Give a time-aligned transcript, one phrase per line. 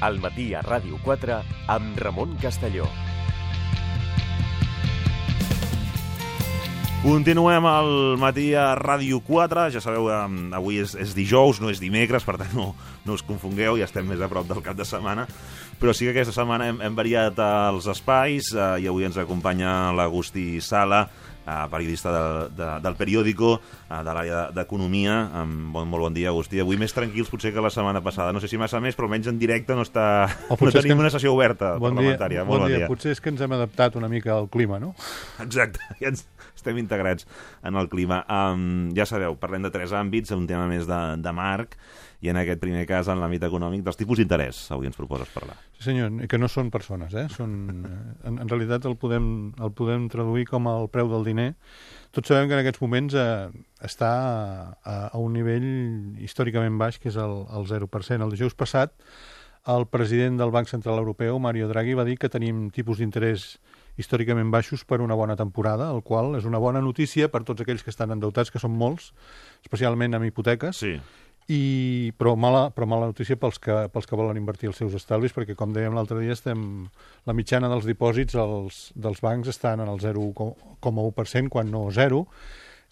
[0.00, 1.42] al matí a Ràdio 4
[1.74, 2.86] amb Ramon Castelló.
[6.98, 9.68] Continuem al matí a Ràdio 4.
[9.70, 12.72] Ja sabeu, avui és, és dijous, no és dimecres, per tant no,
[13.06, 15.28] no us confongueu, ja estem més a prop del cap de setmana.
[15.78, 19.94] Però sí que aquesta setmana hem, hem variat els espais eh, i avui ens acompanya
[19.94, 21.04] l'Agustí Sala,
[21.48, 22.24] eh, periodista de,
[22.60, 23.54] de, del periòdico,
[23.88, 25.16] eh, de l'àrea d'Economia.
[25.72, 26.60] Bon, molt bon dia, Agustí.
[26.60, 28.34] Avui més tranquils potser que la setmana passada.
[28.36, 30.28] No sé si massa més, però almenys en directe no, està...
[30.50, 32.42] No tenim que- una sessió oberta Bon parlamentària.
[32.42, 32.86] dia, molt bon dia.
[32.90, 34.92] Potser és que ens hem adaptat una mica al clima, no?
[35.40, 36.26] Exacte, ja ens
[36.58, 37.24] estem integrats
[37.62, 38.24] en el clima.
[38.28, 41.78] Um, ja sabeu, parlem de tres àmbits, un tema més de, de marc,
[42.20, 44.64] i en aquest primer cas, en l'àmbit econòmic, dels tipus d'interès.
[44.74, 45.54] Avui ens proposes parlar.
[45.76, 47.28] Sí, senyor, que no són persones, eh?
[47.30, 47.52] Són,
[47.86, 51.52] eh, en, en realitat el podem, el podem traduir com el preu del diner.
[52.14, 53.48] Tots sabem que en aquests moments eh,
[53.86, 54.12] està
[54.82, 55.68] a, a un nivell
[56.24, 58.18] històricament baix, que és el, el 0%.
[58.18, 58.96] El dijous passat,
[59.70, 63.52] el president del Banc Central Europeu, Mario Draghi, va dir que tenim tipus d'interès
[63.98, 67.82] històricament baixos per una bona temporada, el qual és una bona notícia per tots aquells
[67.86, 69.10] que estan endeutats, que són molts,
[69.66, 70.96] especialment amb hipoteques, Sí,
[71.48, 75.32] i, però, mala, però mala notícia pels que, pels que volen invertir els seus estalvis,
[75.32, 76.60] perquè, com dèiem l'altre dia, estem,
[77.24, 82.24] la mitjana dels dipòsits als, dels bancs estan en el 0,1%, quan no 0,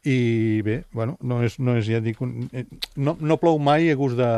[0.08, 2.20] i bé, bueno, no és, no és ja dic,
[2.54, 2.64] eh,
[2.96, 4.32] no, no plou mai a gust de,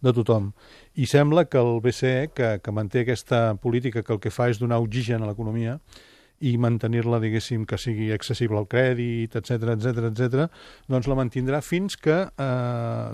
[0.00, 0.52] de tothom.
[0.96, 4.62] I sembla que el BCE, que, que manté aquesta política que el que fa és
[4.62, 5.76] donar oxigen a l'economia,
[6.38, 10.44] i mantenir-la, diguéssim, que sigui accessible al crèdit, etc etc etc,
[10.90, 13.08] doncs la mantindrà fins que, eh,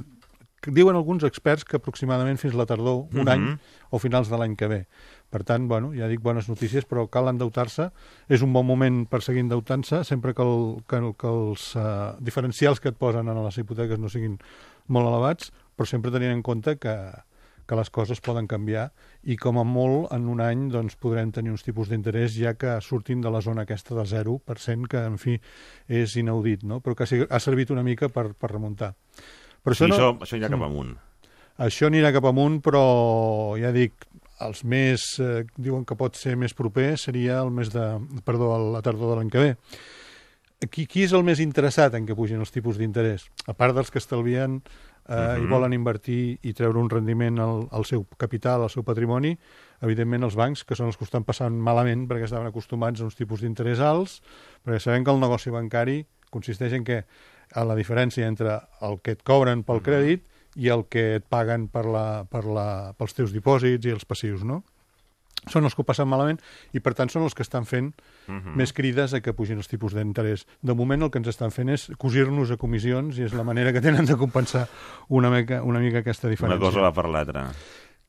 [0.73, 3.29] diuen alguns experts que aproximadament fins la tardor, un Mhm.
[3.29, 3.59] any
[3.91, 4.87] o finals de l'any que ve.
[5.31, 7.91] Per tant, bueno, ja dic bones notícies, però cal endeutar-se.
[8.29, 12.13] És un bon moment per seguir endeutant-se, sempre que, el, que, el- que els eh,
[12.21, 14.39] diferencials que et posen en les hipoteques no siguin
[14.87, 17.11] molt elevats, però sempre tenint en compte que,
[17.67, 18.93] que les coses poden canviar
[19.25, 22.79] i com a molt en un any doncs, podrem tenir uns tipus d'interès ja que
[22.83, 25.41] surtin de la zona aquesta del 0%, que en fi
[25.89, 26.81] és inaudit, no?
[26.81, 28.95] però que ha servit una mica per, per remuntar.
[29.65, 30.95] Però això, no, això, això anirà cap amunt.
[31.65, 32.85] això anirà cap amunt, però
[33.61, 34.07] ja dic,
[34.45, 37.85] els més, eh, diuen que pot ser més proper, seria el mes de,
[38.27, 39.53] perdó, la tardor de l'any que ve.
[40.71, 43.27] Qui, qui és el més interessat en que pugin els tipus d'interès?
[43.51, 45.43] A part dels que estalvien eh, uh -huh.
[45.43, 49.37] i volen invertir i treure un rendiment al, al seu capital, al seu patrimoni,
[49.81, 53.15] evidentment els bancs, que són els que estan passant malament perquè estaven acostumats a uns
[53.15, 54.23] tipus d'interès alts,
[54.65, 57.05] perquè sabem que el negoci bancari consisteix en que
[57.55, 60.25] a la diferència entre el que et cobren pel crèdit
[60.57, 64.45] i el que et paguen per la, per la, pels teus dipòsits i els passius,
[64.47, 64.63] no?
[65.51, 66.39] Són els que ho passen malament
[66.73, 67.93] i, per tant, són els que estan fent
[68.27, 68.55] Mhm.
[68.57, 70.47] més crides a que pugin els tipus d'interès.
[70.63, 73.71] De moment el que ens estan fent és cosir-nos a comissions i és la manera
[73.73, 74.69] que tenen de compensar
[75.11, 76.61] una mica, una mica aquesta Una diferència.
[76.61, 77.51] cosa va per l'altra.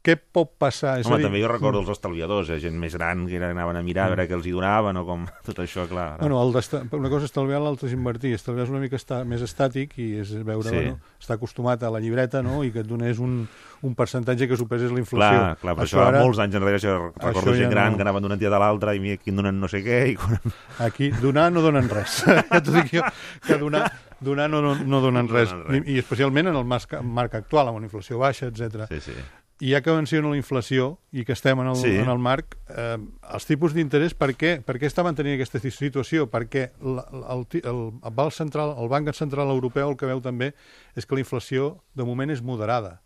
[0.05, 0.99] Què pot passar?
[1.01, 2.59] És Home, dir, també jo recordo els estalviadors, eh?
[2.61, 5.23] gent més gran que anaven a mirar a veure què els hi donaven o com...
[5.47, 6.11] Tot això, clar.
[6.13, 6.19] ara.
[6.21, 6.53] Bueno, el
[6.99, 8.35] una cosa és estalviar, l'altra és invertir.
[8.37, 10.75] Estalviar és una mica està, més estàtic i és veure, Sí.
[10.75, 12.59] bueno, està acostumat a la llibreta no?
[12.63, 13.47] i que et donés un,
[13.81, 15.39] un percentatge que superés la inflació.
[15.41, 16.21] Clar, clar, però això, ara...
[16.21, 17.97] molts anys enrere, això, recordo Això ja gent gran no.
[17.97, 20.37] que anaven d'una entitat a l'altra i mira, aquí donen no sé què, i quan...
[20.85, 22.21] Aquí, donar no donen res.
[22.53, 23.07] ja t'ho dic jo,
[23.47, 23.87] que donar,
[24.21, 25.49] donar no, no, no donen No res.
[25.49, 25.81] donen res.
[25.89, 28.85] I, I especialment en el marc, marc actual, amb una inflació baixa, etc.
[28.93, 29.17] Sí, sí.
[29.63, 31.93] I ja que menciono la inflació i que estem en el, Sí.
[31.95, 32.97] en el marc, eh,
[33.33, 36.25] els tipus d'interès, per què, per què està mantenint aquesta situació?
[36.27, 36.99] Perquè el,
[37.31, 37.79] el, el,
[38.11, 40.53] Banc Central, el Banc Central Europeu el que veu també
[40.95, 43.01] és que la inflació de moment és moderada.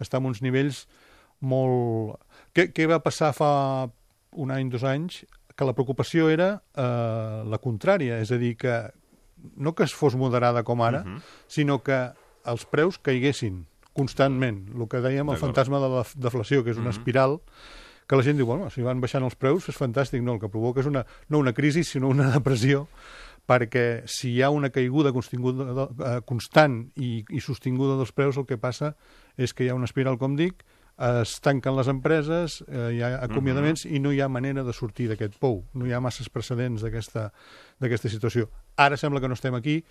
[0.00, 0.86] Està en uns nivells
[1.40, 2.16] molt...
[2.56, 3.90] Què, què va passar fa
[4.32, 5.26] un any, dos anys?
[5.56, 8.78] Que la preocupació era eh, la contrària, és a dir, que
[9.56, 11.20] no que es fos moderada com ara, Mhm.
[11.48, 12.12] sinó que
[12.46, 14.68] els preus caiguessin constantment.
[14.74, 16.98] El que dèiem, el fantasma de la deflació, que és una Mhm.
[16.98, 17.40] espiral,
[18.06, 20.22] que la gent diu, bueno, si van baixant els preus és fantàstic.
[20.22, 22.88] No, el que provoca és una, no una crisi, sinó una depressió,
[23.46, 28.58] perquè si hi ha una caiguda eh, constant i, i sostinguda dels preus, el que
[28.58, 28.96] passa
[29.36, 30.64] és que hi ha una espiral, com dic,
[31.02, 35.08] es tanquen les empreses, eh, hi ha acomiadaments i no hi ha manera de sortir
[35.08, 35.64] d'aquest pou.
[35.74, 38.48] No hi ha masses precedents d'aquesta situació.
[38.76, 39.84] Ara sembla que no estem aquí,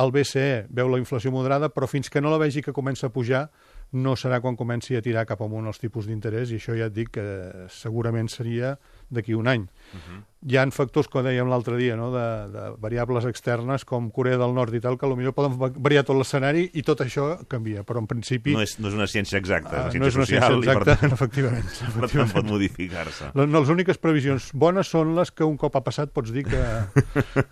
[0.00, 3.14] el BCE veu la inflació moderada, però fins que no la vegi que comença a
[3.14, 3.46] pujar,
[3.94, 6.94] no serà quan comenci a tirar cap amunt els tipus d'interès, i això ja et
[6.94, 7.24] dic que
[7.70, 8.74] segurament seria
[9.14, 9.62] d'aquí un any.
[9.62, 10.22] Uh -huh.
[10.44, 12.10] Hi ha factors, com dèiem l'altre dia, no?
[12.12, 16.04] de, de variables externes com Corea del Nord i tal, que potser poden va- variar
[16.04, 19.38] tot l'escenari i tot això canvia, però en principi No és, no és una ciència
[19.38, 21.64] exacta, una ciència no és una social ciència i per exacta, tant, efectivament.
[21.64, 22.32] per tant efectivament.
[22.34, 23.24] pot modificar-se.
[23.34, 26.62] No, les úniques previsions bones són les que un cop ha passat pots dir que,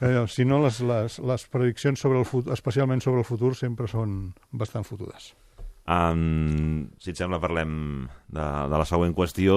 [0.01, 3.87] que si no les, les, les prediccions sobre el futur, especialment sobre el futur sempre
[3.89, 5.35] són bastant fotudes.
[5.83, 8.41] Um, si et sembla, parlem de,
[8.71, 9.57] de la següent qüestió,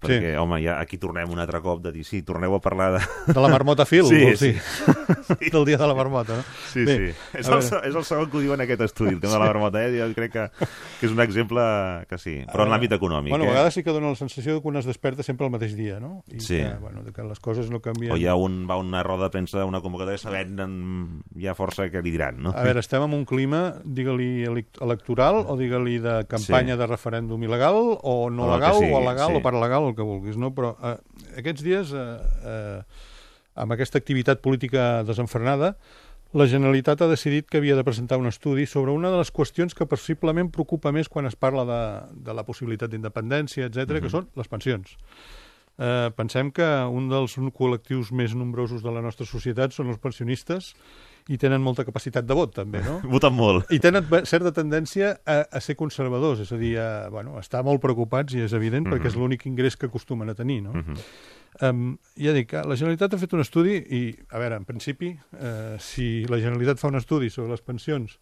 [0.00, 0.38] perquè, sí.
[0.40, 3.02] home, ja aquí tornem un altre cop de dir, sí, torneu a parlar de...
[3.28, 4.54] De la marmota fil, Sí, vols sí.
[4.56, 5.50] dir?
[5.52, 6.44] Del dia de la marmota, no?
[6.72, 7.38] Sí, Bé, sí.
[7.42, 9.50] És el, és el segon que ho diu en aquest estudi, el tema de la
[9.52, 9.92] marmota, eh?
[10.00, 10.46] Jo crec que,
[11.00, 11.62] que és un exemple
[12.08, 13.34] que sí, però en l'àmbit econòmic.
[13.36, 13.54] Bueno, a eh?
[13.54, 16.22] vegades sí que dona la sensació que un es desperta sempre el mateix dia, no?
[16.32, 16.56] I Sí.
[16.62, 18.12] que, bueno, que les coses no canvien.
[18.12, 20.76] O hi ha un, va a una roda de premsa, una convocatòria, sabent en,
[21.36, 22.56] ja força què li diran, no?
[22.56, 26.80] A veure, estem en un clima, digue-li elec- electoral o digue-li de campanya Sí.
[26.80, 29.36] de referèndum il·legal o no O legal sigui, o legal sí.
[29.36, 30.54] o paralegal, el que vulguis, no?
[30.54, 30.96] Però eh,
[31.42, 32.82] aquests dies, eh, eh,
[33.56, 35.74] amb aquesta activitat política desenfrenada,
[36.36, 39.72] la Generalitat ha decidit que havia de presentar un estudi sobre una de les qüestions
[39.78, 41.80] que possiblement preocupa més quan es parla de,
[42.26, 44.96] de la possibilitat d'independència, etc, que són les pensions.
[45.78, 50.74] Eh, pensem que un dels col·lectius més nombrosos de la nostra societat són els pensionistes
[51.28, 52.98] i tenen molta capacitat de vot, també, no?
[53.16, 53.70] Voten molt.
[53.74, 57.64] I tenen certa tendència a, a ser conservadors, és a dir, a, bueno, a estar
[57.66, 60.76] molt preocupats, i és evident, perquè és l'únic ingrés que acostumen a tenir, no?
[60.76, 61.02] Mhm.
[61.64, 65.76] Um, ja dic, la Generalitat ha fet un estudi i, a veure, en principi, eh,
[65.80, 68.18] si la Generalitat fa un estudi sobre les pensions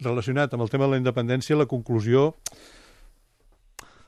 [0.00, 2.30] relacionat amb el tema de la independència, la conclusió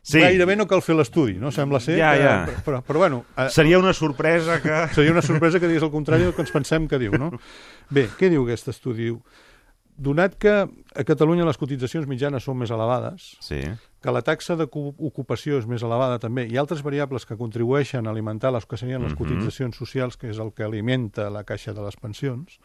[0.02, 1.52] Sí, gairebé no cal fer l'estudi, no?
[1.54, 2.22] Sembla ser Ja, que...
[2.24, 2.32] ja.
[2.48, 4.74] Però, però, però bueno, eh, seria una sorpresa que...
[4.96, 7.30] seria una sorpresa que digués el contrari del que ens pensem que diu, no?
[7.94, 9.12] Bé, què diu aquest estudi?
[10.02, 13.60] Donat que a Catalunya les cotitzacions mitjanes són més elevades, Sí,
[14.02, 18.50] que la taxa d'ocupació és més elevada també, i altres variables que contribueixen a alimentar
[18.56, 19.18] les que serien les Mhm.
[19.20, 22.58] cotitzacions socials, que és el que alimenta la caixa de les pensions,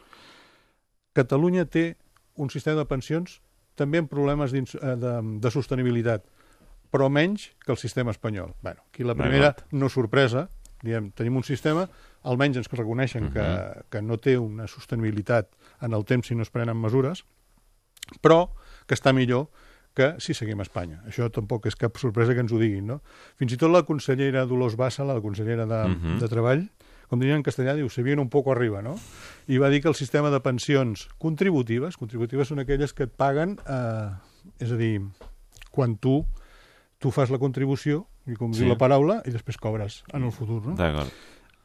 [1.14, 1.96] Catalunya té
[2.36, 3.40] un sistema de pensions
[3.78, 4.62] també amb problemes eh,
[4.98, 6.24] de, de sostenibilitat,
[6.90, 8.54] però menys que el sistema espanyol.
[8.62, 10.48] Bueno, aquí la primera no sorpresa,
[10.82, 11.88] diem, tenim un sistema,
[12.22, 13.46] almenys ens reconeixen que,
[13.90, 15.48] que no té una sostenibilitat
[15.82, 17.24] en el temps si no es prenen mesures,
[18.22, 18.48] però
[18.86, 19.48] que està millor
[19.94, 21.00] que si seguim a Espanya.
[21.10, 23.00] Això tampoc és cap sorpresa que ens ho diguin, no?
[23.36, 26.18] Fins i tot la consellera Dolors Bassa, la consellera de, Mhm.
[26.20, 26.68] de Treball,
[27.08, 28.94] com diuen en castellà, diu, se viene un poco arriba, no?
[29.48, 33.58] I va dir que el sistema de pensions contributives, contributives són aquelles que et paguen,
[33.66, 34.10] eh,
[34.60, 35.00] és a dir,
[35.72, 36.24] quan tu,
[36.98, 38.60] tu fas la contribució, i com Sí.
[38.64, 40.74] diu la paraula, i després cobres en el futur, no?
[40.74, 41.10] d'acord.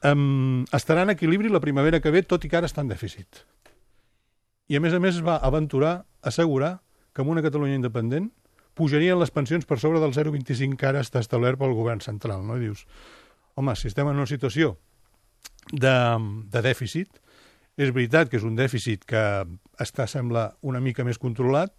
[0.04, 3.42] um, estarà en equilibri la primavera que ve, tot i que ara està en dèficit.
[4.68, 6.80] I a més a més es va aventurar a assegurar
[7.12, 8.30] que en una Catalunya independent
[8.74, 12.44] pujarien les pensions per sobre del 0,25 que ara està establert pel govern central.
[12.46, 12.56] No?
[12.56, 12.86] I dius,
[13.54, 14.78] home, si estem en una situació
[15.72, 15.92] de,
[16.50, 17.20] de dèficit,
[17.76, 19.20] és veritat que és un dèficit que
[19.78, 21.72] està, sembla, una mica més controlat,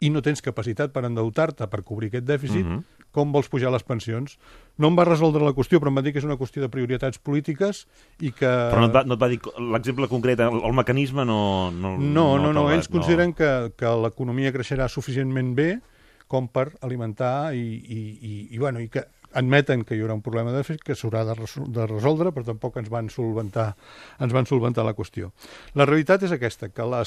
[0.00, 2.84] i no tens capacitat per endeutar-te per cobrir aquest dèficit, Mhm.
[3.10, 4.38] com vols pujar les pensions?
[4.76, 6.68] No em va resoldre la qüestió, però em va dir que és una qüestió de
[6.68, 7.86] prioritats polítiques
[8.20, 8.46] i que...
[8.46, 11.70] Però no et va, no et va dir l'exemple concret, el, el mecanisme no...
[11.72, 15.80] No, No, no, no, va- ells consideren que, que l'economia creixerà suficientment bé
[16.28, 17.58] com per alimentar i,
[17.88, 19.02] i, i, i, bueno, i que
[19.32, 21.34] admeten que hi haurà un problema de dèficit que s'haurà de,
[21.72, 23.74] de resoldre, però tampoc ens van solventar
[24.20, 25.32] ens van solventar la qüestió.
[25.74, 27.02] La realitat és aquesta, que la,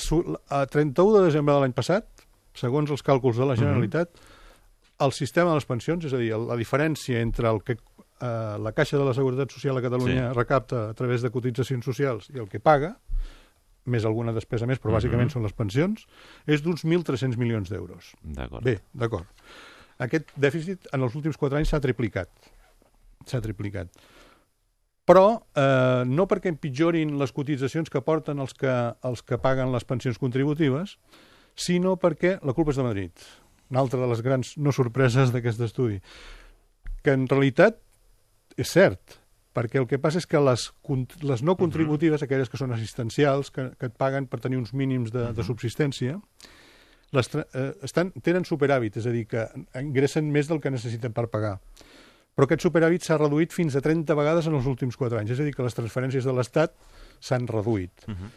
[0.50, 2.05] a 31 de desembre de l'any passat,
[2.53, 4.10] segons els càlculs de la Generalitat,
[5.01, 7.74] el sistema de les pensions, és a dir, la diferència entre el que
[8.22, 10.38] eh, la Caixa de la Seguretat Social a Catalunya Sí.
[10.38, 12.98] recapta a través de cotitzacions socials i el que paga,
[13.86, 15.34] més alguna despesa més, però bàsicament Mhm.
[15.34, 16.05] són les pensions,
[16.46, 18.13] és d'uns 1.300 milions d'euros.
[18.22, 18.63] D'acord.
[18.63, 19.25] Bé, d'acord.
[19.98, 22.29] Aquest dèficit en els últims quatre anys s'ha triplicat.
[23.25, 23.88] S'ha triplicat.
[25.05, 28.72] Però eh, no perquè empitjorin les cotitzacions que porten els que,
[29.03, 30.98] els que paguen les pensions contributives,
[31.55, 33.25] sinó perquè la culpa és de Madrid.
[33.72, 36.01] Una altra de les grans no sorpreses d'aquest estudi.
[37.01, 37.79] Que en realitat
[38.60, 39.22] és cert,
[39.55, 40.70] perquè el que passa és que les,
[41.24, 45.12] les no contributives, aquelles que són assistencials, que, que et paguen per tenir uns mínims
[45.12, 46.20] de, de subsistència,
[47.12, 49.48] les, eh, estan, tenen superàvit, és a dir, que
[49.79, 51.58] ingressen més del que necessiten per pagar.
[52.31, 55.41] Però aquest superàvit s'ha reduït fins a 30 vegades en els últims 4 anys, és
[55.43, 56.77] a dir, que les transferències de l'Estat
[57.20, 58.08] s'han reduït.
[58.08, 58.31] Uh -huh.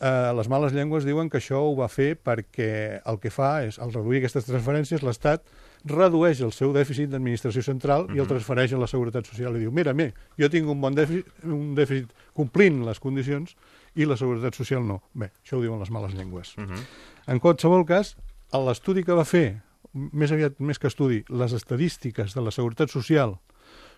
[0.00, 3.78] Eh, les males llengües diuen que això ho va fer perquè el que fa és,
[3.78, 5.44] al reduir aquestes transferències, l'Estat
[5.84, 8.16] redueix el seu dèficit d'administració central uh -huh.
[8.16, 10.94] i el transfereix a la Seguretat Social i diu, mira, mira, jo tinc un bon
[10.94, 13.56] dèficit, un dèficit complint les condicions
[13.94, 15.02] i la Seguretat Social no.
[15.12, 16.56] Bé, això ho diuen les males llengües.
[16.56, 16.80] Uh -huh.
[17.26, 18.16] En qualsevol cas,
[18.52, 23.38] l'estudi que va fer, més aviat més que estudi, les estadístiques de la Seguretat Social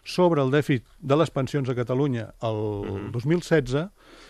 [0.06, 3.88] sobre el dèficit de les pensions a Catalunya el 2016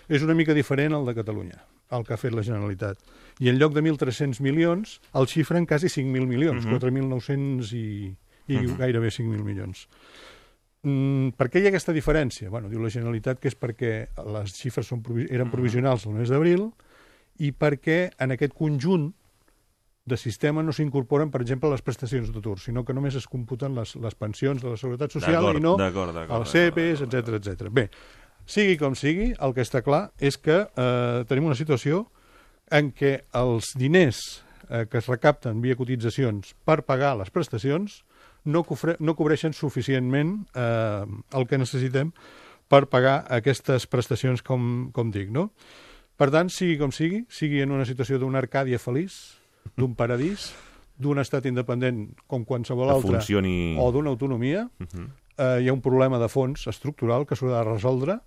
[0.08, 1.58] és una mica diferent al de Catalunya,
[1.92, 2.96] el que ha fet la Generalitat.
[3.44, 8.14] I en lloc de 1.300 milions, el xifren quasi 5.000 milions, 4.900 i,
[8.48, 9.84] i gairebé 5.000 milions.
[10.86, 12.48] Mm, per què hi ha aquesta diferència?
[12.52, 13.92] Bueno, diu la Generalitat que és perquè
[14.32, 16.70] les xifres són, provi- eren provisionals el mes d'abril
[17.42, 19.10] i perquè en aquest conjunt
[20.06, 23.96] de sistema no s'incorporen, per exemple, les prestacions d'atur, sinó que només es computen les,
[23.98, 25.74] les pensions de la Seguretat Social i no
[26.38, 27.70] els CEPs, etc etc.
[27.74, 27.88] Bé,
[28.46, 32.06] sigui com sigui, el que està clar és que eh, tenim una situació
[32.70, 34.22] en què els diners
[34.70, 38.04] eh, que es recapten via cotitzacions per pagar les prestacions
[38.46, 41.02] no, cofre, no cobreixen suficientment eh,
[41.34, 42.12] el que necessitem
[42.70, 45.50] per pagar aquestes prestacions, com, com dic, no?
[46.16, 49.35] Per tant, sigui com sigui, sigui en una situació d'una Arcàdia feliç,
[49.76, 50.52] d'un paradís,
[50.98, 54.68] d'un estat independent com qualsevol altre, funcioni- o d'una autonomia,
[55.38, 58.18] eh, hi ha un problema de fons estructural que s'haurà de resoldre,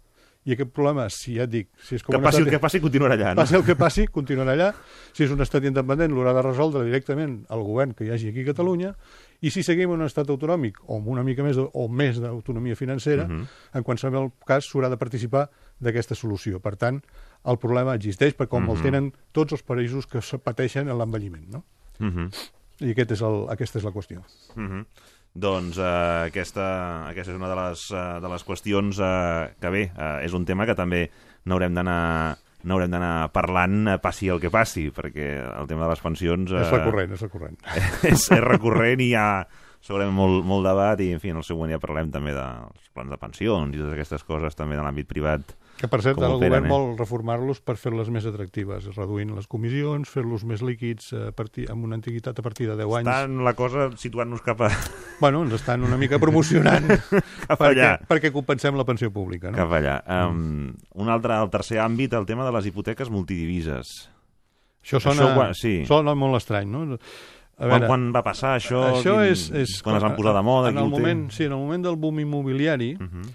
[0.45, 2.59] i aquest problema, si ja et dic, si és com Que passi el estat- que
[2.63, 3.41] passi, continuarà allà, no?
[3.41, 4.73] passi el que passi, continuarà allà.
[5.11, 8.41] Si és un estat independent, l'haurà de resoldre directament el govern que hi hagi aquí
[8.41, 8.95] a Catalunya,
[9.41, 12.75] i si seguim un estat autonòmic, o amb una mica més de, o més d'autonomia
[12.75, 13.45] financera, Mhm.
[13.73, 16.59] en qualsevol cas s'haurà de participar d'aquesta solució.
[16.61, 17.03] Per tant,
[17.45, 18.75] el problema existeix, perquè com Mhm.
[18.75, 21.47] el tenen tots els països que se pateixen en l'envelliment.
[21.49, 21.63] No?
[21.99, 22.29] Mhm.
[22.81, 24.23] I aquest és el, aquesta és la qüestió.
[24.55, 24.85] Mhm.
[25.35, 29.91] Doncs eh, aquesta, aquesta és una de les, eh, de les qüestions eh, que bé,
[29.95, 31.09] eh, és un tema que també
[31.45, 36.01] n'haurem d'anar n'haurem d'anar parlant eh, passi el que passi, perquè el tema de les
[36.01, 36.51] pensions...
[36.51, 37.57] És recurrent, és recurrent.
[38.03, 39.47] és, és recurrent i hi ha
[39.79, 43.09] segurament molt, molt debat i, en fi, en el següent ja parlem també dels plans
[43.13, 45.55] de pensions i totes aquestes coses també de l'àmbit privat.
[45.79, 46.69] Que, per cert, el govern eh?
[46.69, 51.85] vol reformar-los per fer-les més atractives, reduint les comissions, fer-los més líquids a partir, amb
[51.87, 53.07] una antiguitat a partir de 10 anys.
[53.07, 54.69] Estan la cosa situant-nos cap, a,
[55.21, 56.89] Bueno, ens estan una mica promocionant
[57.47, 57.93] cap perquè, allà.
[58.11, 59.51] perquè compensem la pensió pública.
[59.53, 59.57] No?
[59.61, 59.95] Cap allà.
[60.27, 64.09] Um, un altre, el tercer àmbit, el tema de les hipoteques multidivises.
[64.83, 65.75] Això sona, Això quan- sí.
[65.87, 66.99] sona molt estrany, no?
[67.59, 68.83] A Quan, quan va passar això?
[68.97, 69.81] això Quin- és, és...
[69.83, 70.69] Quan es van posar de moda?
[70.71, 73.29] En el moment, sí, en el moment del boom immobiliari Uh -huh.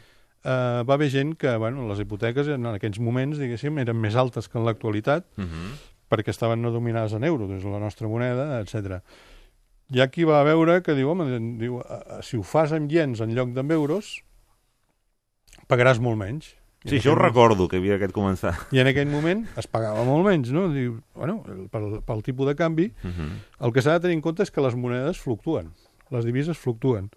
[0.44, 4.48] Eh, va haver gent que, bueno, les hipoteques en aquells moments, diguéssim, eren més altes
[4.48, 5.74] que en l'actualitat Uh -huh.
[6.10, 9.00] perquè estaven no dominades en euro, des de la nostra moneda, etc.
[9.90, 13.20] Hi ha qui va veure que diu, home, diu, "Eh, si ho fas en iens
[13.20, 14.22] en lloc d'en euros,
[15.68, 16.54] pagaràs molt menys.
[16.84, 18.52] I Sí, això ho recordo, que havia aquest començar.
[18.70, 20.66] I en aquell moment es pagava molt menys, no?
[20.68, 23.66] Diu, bueno, pel, pel tipus de canvi, Uh -huh.
[23.66, 25.70] el que s'ha de tenir en compte és que les monedes fluctuen,
[26.10, 27.10] les divises fluctuen.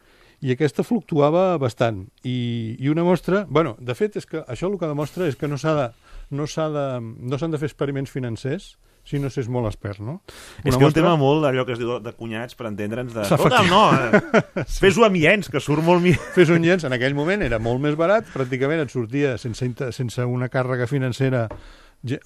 [0.46, 2.04] I aquesta fluctuava bastant.
[2.24, 3.46] I, i una mostra...
[3.50, 5.88] bueno, de fet, és que això el que demostra és que no s'ha de,
[6.38, 8.76] no s'ha de, no s'han de fer experiments financers
[9.08, 10.18] si no s'és molt expert, no?
[10.28, 13.14] És Una que un mostra- tema molt d'allò que es diu de cunyats, per entendre'ns,
[13.16, 13.24] de...
[13.24, 16.04] Escolta, no, eh, fes-ho amb iens, que surt molt.
[16.36, 20.28] Fes un llenç, en aquell moment era molt més barat, pràcticament et sortia sense, sense
[20.28, 21.46] una càrrega financera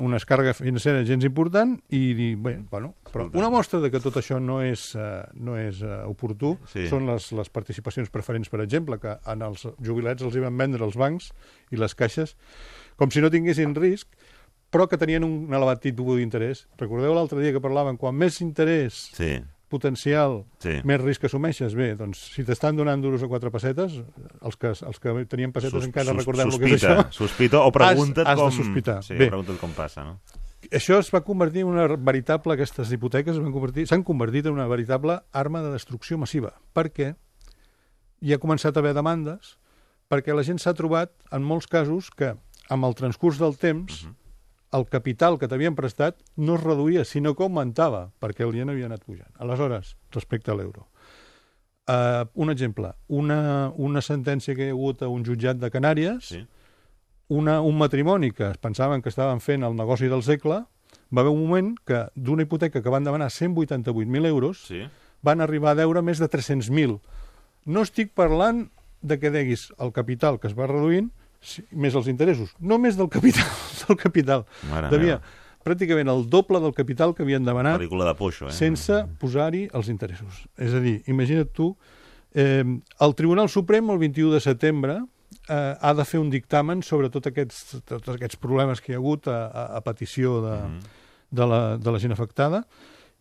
[0.03, 4.17] una càrrega financera gens important i dir, bé, bueno, però una mostra de que tot
[4.19, 6.87] això no és, uh, no és uh, oportú Sí.
[6.91, 10.83] són les, les participacions preferents, per exemple, que en els jubilats els hi van vendre
[10.85, 11.31] els bancs
[11.71, 12.35] i les caixes
[12.99, 14.07] com si no tinguessin risc,
[14.71, 16.67] però que tenien un elevat tipus d'interès.
[16.79, 19.39] Recordeu l'altre dia que parlàvem, quan més interès Sí,
[19.71, 20.75] potencial, sí.
[20.87, 23.95] més risc assumeixes, bé, doncs si t'estan donant duros a quatre pessetes,
[24.43, 27.17] els que, els que tenien pessetes Sus- encara sus- recordem el que és sospita, això.
[27.23, 28.57] Sospita o pregunta't Has- has de com...
[28.65, 28.99] sospitar.
[29.07, 29.31] Sí, Bé.
[29.31, 30.19] pregunta't com passa, no?
[30.69, 33.39] Això es va convertir en una veritable, aquestes hipoteques
[33.89, 37.15] s'han convertit en una veritable arma de destrucció massiva, perquè
[38.21, 39.55] hi ha començat a haver demandes,
[40.11, 42.35] perquè la gent s'ha trobat, en molts casos, que
[42.69, 44.03] amb el transcurs del temps,
[44.71, 48.87] el capital que t'havien prestat no es reduïa, sinó que augmentava, perquè el ien havia
[48.87, 49.31] anat pujant.
[49.39, 50.87] Aleshores, respecte a l'euro.
[51.89, 56.23] Uh, un exemple, una, una sentència que hi ha hagut a un jutjat de Canàries,
[56.29, 56.45] Sí.
[57.27, 60.61] una, un matrimoni que es pensaven que estaven fent el negoci del segle,
[61.11, 64.83] va haver un moment que d'una hipoteca que van demanar 188.000 euros, Sí.
[65.21, 66.99] van arribar a deure més de 300.000.
[67.65, 68.69] No estic parlant
[69.01, 71.11] de que deguis el capital que es va reduint
[71.41, 73.47] si- més els interessos, no més del capital,
[73.87, 74.45] del capital.
[74.69, 75.37] Mare Devia meva.
[75.65, 78.53] pràcticament el doble del capital que havien demanat Pel·lícula de Poixo, eh?
[78.55, 80.45] sense posar-hi els interessos.
[80.57, 81.75] És a dir, imagina't tu,
[82.33, 84.99] eh, el Tribunal Suprem el 21 de setembre
[85.49, 89.01] eh, ha de fer un dictamen sobre tot aquests, tots aquests problemes que hi ha
[89.01, 90.79] hagut a, a, a petició de, Mhm.
[91.31, 92.65] de, la, de la gent afectada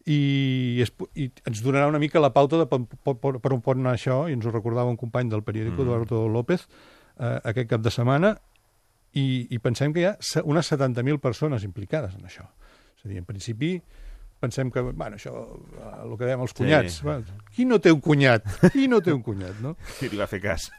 [0.07, 2.81] i, es, i ens donarà una mica la pauta de per,
[3.21, 5.87] per, per on pot anar això, i ens ho recordava un company del periòdico, Mhm.
[5.89, 6.67] Eduardo López,
[7.21, 8.35] eh, aquest cap de setmana,
[9.13, 12.47] i, i pensem que hi ha unes 70.000 persones implicades en això.
[12.97, 13.75] És a dir, en principi,
[14.41, 15.33] pensem que, bueno, això,
[15.77, 17.07] eh, el que dèiem els cunyats, sí.
[17.07, 17.19] va,
[17.55, 18.47] qui no té un cunyat?
[18.73, 19.75] Qui no té un cunyat, no?
[19.99, 20.71] Sí, li va fer cas.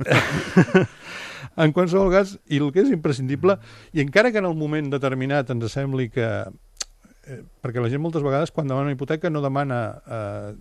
[1.61, 3.55] En qualsevol cas, i el que és imprescindible,
[3.97, 6.27] i encara que en el moment determinat ens sembli que...
[7.25, 10.53] Eh, perquè la gent moltes vegades, quan demana una hipoteca, no demana eh,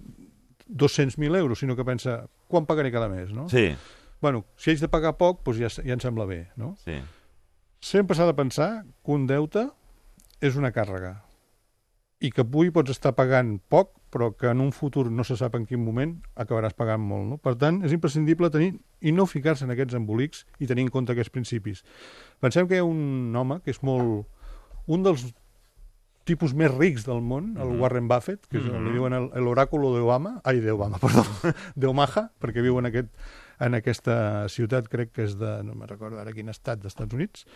[0.69, 3.47] 200.000 euros, sinó que pensa, quan pagaré cada mes, no?
[3.53, 3.69] Sí,
[4.21, 6.75] Bueno, si haig de pagar poc, doncs ja, ja em sembla bé, no?
[6.85, 6.99] sí.
[7.81, 9.71] Sempre s'ha de pensar que un deute
[10.45, 11.23] és una càrrega
[12.21, 15.55] i que avui pots estar pagant poc, però que en un futur no se sap
[15.57, 17.25] en quin moment acabaràs pagant molt.
[17.31, 17.39] No?
[17.41, 21.15] Per tant, és imprescindible tenir i no ficar-se en aquests embolics i tenir en compte
[21.15, 21.81] aquests principis.
[22.45, 24.27] Pensem que hi ha un home que és molt...
[24.87, 25.25] un dels
[26.29, 27.81] tipus més rics del món, el Mhm.
[27.81, 28.85] Warren Buffett, que és, Mhm.
[28.85, 31.25] li diuen l'oráculo d'Obama, ai, d'Obama, perdó,
[31.75, 33.09] d'Omaha, perquè viu en, aquest,
[33.61, 37.47] en aquesta ciutat, crec que és de, no me'n recordo ara quin estat d'Estats Units,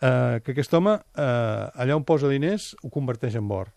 [0.00, 3.72] eh, que aquest home, eh, allà on posa diners, ho converteix en or.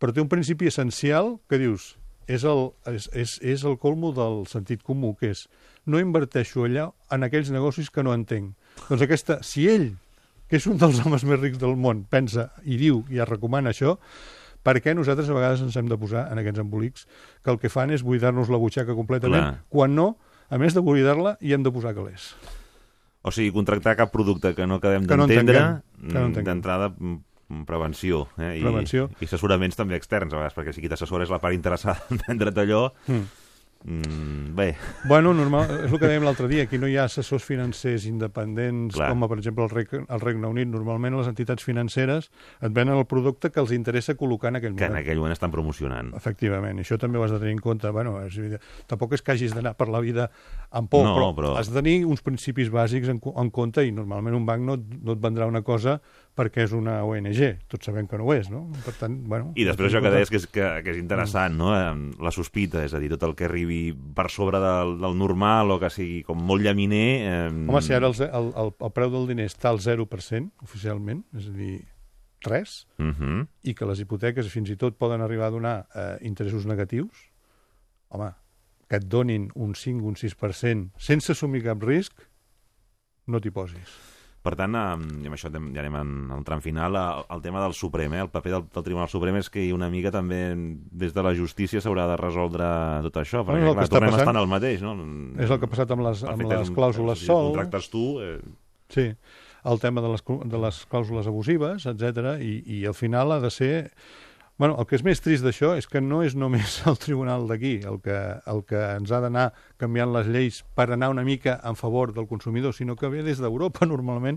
[0.00, 1.94] Però té un principi essencial que dius,
[2.30, 5.46] és el, és, és, és el colmo del sentit comú, que és
[5.90, 8.54] no inverteixo allà en aquells negocis que no entenc.
[8.88, 9.90] Doncs aquesta, si ell,
[10.50, 13.74] que és un dels homes més rics del món, pensa i diu i es recomana
[13.74, 13.96] això,
[14.62, 17.06] per què nosaltres a vegades ens hem de posar en aquests embolics
[17.42, 19.62] que el que fan és buidar-nos la butxaca completament, Clar.
[19.72, 20.10] quan no,
[20.50, 22.34] a més de buidar-la, hi hem de posar calés.
[23.22, 25.60] O sigui, contractar cap producte que no acabem no d'entendre,
[26.00, 26.46] no mm, entenguem.
[26.48, 28.26] d'entrada, mm, prevenció.
[28.38, 28.56] Eh?
[28.58, 29.10] I, Prevenció.
[29.20, 32.22] I assessoraments també externs, a vegades, perquè si qui t'assessora és la part interessada en
[32.26, 32.88] vendre't allò...
[33.06, 33.39] Mm.
[33.82, 34.76] Mm, bé,
[35.08, 38.92] Bueno, normal, és el que dèiem l'altre dia, aquí no hi ha assessors financers independents,
[38.98, 39.08] Clar.
[39.08, 40.68] com per exemple el Regne, el Regne Unit.
[40.68, 42.28] Normalment les entitats financeres
[42.60, 45.00] et venen el producte que els interessa col·locar en aquell que en moment.
[45.00, 46.12] aquell moment estan promocionant.
[46.14, 47.88] Efectivament, això també ho has de tenir en compte.
[47.88, 48.36] Bueno, és,
[48.86, 50.28] tampoc és que hagis d'anar per la vida
[50.70, 53.92] amb por, No, però, però- has de tenir uns principis bàsics en, en compte i
[53.96, 56.02] normalment un banc no, no et vendrà una cosa
[56.40, 57.40] perquè és una ONG.
[57.70, 58.62] Tots sabem que no ho és, no?
[58.86, 59.52] Per tant, bueno...
[59.60, 61.70] I després això que deies que és, que, que és interessant, no?
[62.24, 65.78] La sospita, és a dir, tot el que arribi per sobre del, del normal o
[65.82, 67.06] que sigui com molt llaminer...
[67.20, 71.24] Eh, Home, si ara el, el, el, el preu del diner està al 0% oficialment,
[71.36, 71.74] és a dir,
[72.46, 73.46] res, Uh -huh.
[73.62, 77.30] i que les hipoteques fins i tot poden arribar a donar eh, interessos negatius,
[78.08, 78.32] home,
[78.88, 82.12] que et donin un 5, un 6% sense assumir cap risc,
[83.26, 84.19] no t'hi posis.
[84.40, 84.92] Per tant, eh,
[85.28, 88.22] amb això ja anem en el tram final, eh, el tema del Suprem, eh?
[88.24, 91.82] el paper del, del Tribunal Suprem és que una mica també des de la justícia
[91.84, 92.70] s'haurà de resoldre
[93.08, 94.24] tot això, perquè que clar, tornem a passant.
[94.24, 94.96] estar en el mateix, no?
[95.36, 98.06] És el que ha passat amb les, amb les clàusules si sol, contractes tu...
[98.24, 98.38] Eh,
[98.88, 99.06] sí,
[99.68, 103.52] el tema de les, de les clàusules abusives, etc i, i al final ha de
[103.52, 103.74] ser...
[104.60, 107.78] Bueno, el que és més trist d'això és que no és només el tribunal d'aquí
[107.88, 108.16] el, que,
[108.52, 109.46] el que ens ha d'anar
[109.80, 113.40] canviant les lleis per anar una mica en favor del consumidor, sinó que ve des
[113.40, 114.36] d'Europa normalment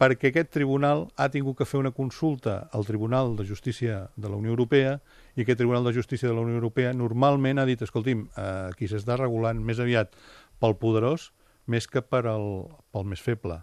[0.00, 4.40] perquè aquest tribunal ha tingut que fer una consulta al Tribunal de Justícia de la
[4.40, 4.96] Unió Europea
[5.36, 8.88] i aquest Tribunal de Justícia de la Unió Europea normalment ha dit, escolti'm, eh, aquí
[8.88, 10.16] s'està regulant més aviat
[10.56, 11.34] pel poderós
[11.68, 12.48] més que per al,
[12.96, 13.60] pel més feble.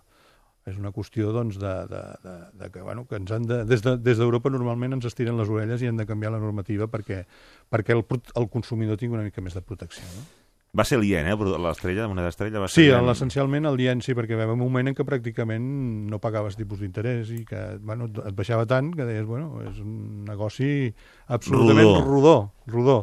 [0.70, 3.82] És una qüestió, doncs, de, de, de, de que, bueno, que ens han de, des
[3.82, 6.86] de- des d'Europa de, normalment ens estiren les orelles i han de canviar la normativa
[6.88, 7.24] perquè,
[7.72, 8.04] perquè el,
[8.36, 10.06] el consumidor tingui una mica més de protecció.
[10.18, 10.28] No?
[10.72, 11.34] va ser l'IEN, eh?
[11.60, 13.10] l'estrella, la moneda estrella va ser Sí, l'IEN.
[13.12, 15.66] essencialment el ien sí, perquè haver un moment en què pràcticament
[16.08, 20.24] no pagaves tipus d'interès i que bueno, et baixava tant que deies, bueno, és un
[20.30, 20.94] negoci
[21.28, 22.06] absolutament Rodó.
[22.06, 22.36] rodó,
[22.72, 22.98] rodó.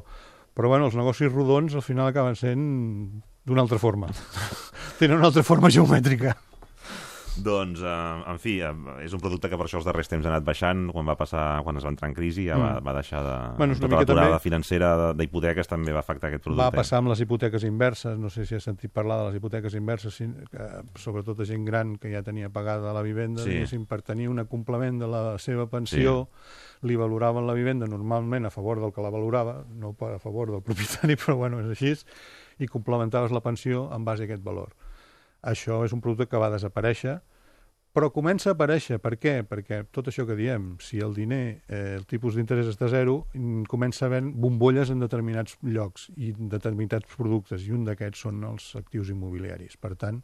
[0.56, 2.64] Però bueno, els negocis rodons al final acaben sent
[3.44, 4.08] d'una altra forma.
[4.98, 6.38] Tenen una altra forma geomètrica.
[7.44, 8.72] Doncs, eh, en fi, eh,
[9.04, 11.62] és un producte que per això els darrers temps ha anat baixant, quan va passar,
[11.62, 12.84] quan es va entrar en crisi ja va, Mm.
[12.86, 13.56] va deixar de...
[13.58, 16.64] Bueno, és una tota l'aturada també- financera d'hipoteques també va afectar aquest producte.
[16.64, 19.74] Va passar amb les hipoteques inverses, no sé si has sentit parlar de les hipoteques
[19.74, 23.78] inverses, que, sobretot a gent gran que ja tenia pagada la vivenda, Sí.
[23.88, 26.28] per tenir un complement de la seva pensió,
[26.80, 26.86] sí.
[26.88, 30.62] li valoraven la vivenda normalment a favor del que la valorava, no a favor del
[30.62, 31.94] propietari, però bueno, és així,
[32.58, 34.74] i complementaves la pensió en base a aquest valor.
[35.42, 37.20] Això és un producte que va desaparèixer,
[37.98, 39.00] però comença a aparèixer.
[39.02, 39.40] Per què?
[39.48, 43.24] Perquè tot això que diem, si el diner, eh, el tipus d'interès està a zero,
[43.34, 48.22] mm, comença a haver bombolles en determinats llocs i en determinats productes, i un d'aquests
[48.28, 49.76] són els actius immobiliaris.
[49.76, 50.22] Per tant,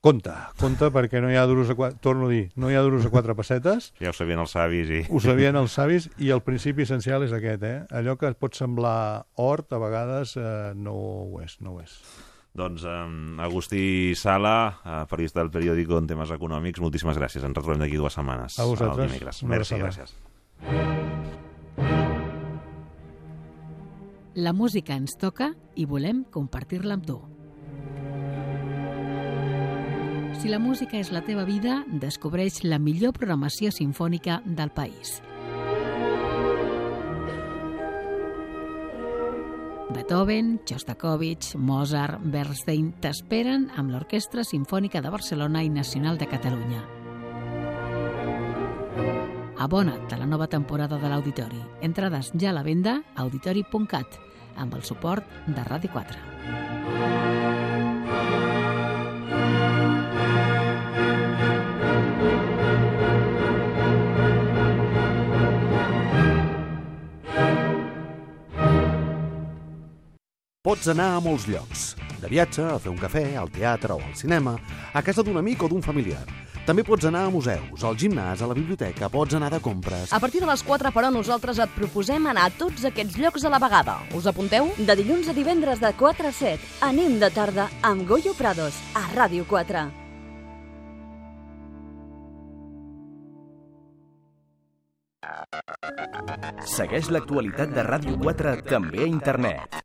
[0.00, 2.82] compte, compte perquè no hi ha duros a quatre, torno a dir, no hi ha
[2.82, 5.04] duros a quatre pessetes, Ja ho sabien els savis i...
[5.10, 7.84] ho sabien els savis i el principi essencial és aquest, eh?
[7.90, 12.00] Allò que pot semblar hort, a vegades eh, no ho és, no ho és.
[12.54, 17.42] Doncs eh, Agustí Sala, eh, periodista del periòdico en temes econòmics, moltíssimes gràcies.
[17.42, 18.58] Ens retrobem d'aquí dues setmanes.
[18.62, 19.10] A vosaltres.
[19.42, 19.82] Una Merci, abraçada.
[19.82, 20.14] gràcies.
[24.34, 27.20] La música ens toca i volem compartir-la amb tu.
[30.38, 35.22] Si la música és la teva vida, descobreix la millor programació sinfònica del país.
[39.94, 46.82] Beethoven, Shostakovich, Mozart, Bernstein t'esperen amb l'Orquestra Simfònica de Barcelona i Nacional de Catalunya.
[49.64, 51.62] Abona't a la nova temporada de l'Auditori.
[51.80, 54.18] Entrades ja a la venda a auditori.cat
[54.56, 57.23] amb el suport de Ràdio 4.
[70.64, 71.80] Pots anar a molts llocs.
[72.22, 74.54] De viatge, a fer un cafè, al teatre o al cinema,
[74.96, 76.22] a casa d'un amic o d'un familiar.
[76.64, 80.08] També pots anar a museus, al gimnàs, a la biblioteca, pots anar de compres...
[80.16, 83.52] A partir de les 4, però, nosaltres et proposem anar a tots aquests llocs a
[83.52, 83.98] la vegada.
[84.16, 84.72] Us apunteu?
[84.80, 89.04] De dilluns a divendres de 4 a 7, anem de tarda amb Goyo Prados, a
[89.12, 89.84] Ràdio 4.
[96.64, 99.84] Segueix l'actualitat de Ràdio 4 també a internet.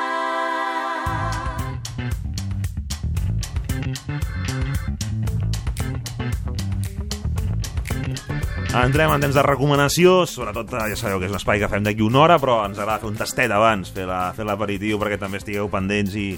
[8.71, 12.05] Entrem en temps de recomanació, sobretot eh, ja sabeu que és l'espai que fem d'aquí
[12.05, 15.67] una hora, però ens agrada fer un tastet abans, fer la- l'aperitiu perquè també estigueu
[15.67, 16.29] pendents i,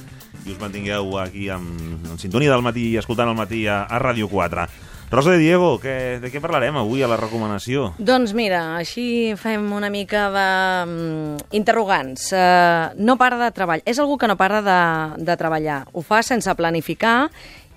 [0.41, 1.67] i us mantingueu aquí en,
[2.09, 4.65] en sintonia del matí, escoltant el matí a, a Ràdio 4.
[5.13, 7.91] Rosa de Diego, que, de què parlarem avui a la recomanació?
[8.01, 10.47] Doncs mira, així fem una mica de
[10.89, 11.59] mm.
[12.33, 13.83] Uh, no para de treballar.
[13.85, 14.79] És algú que no para de,
[15.21, 15.83] de treballar.
[15.93, 17.29] Ho fa sense planificar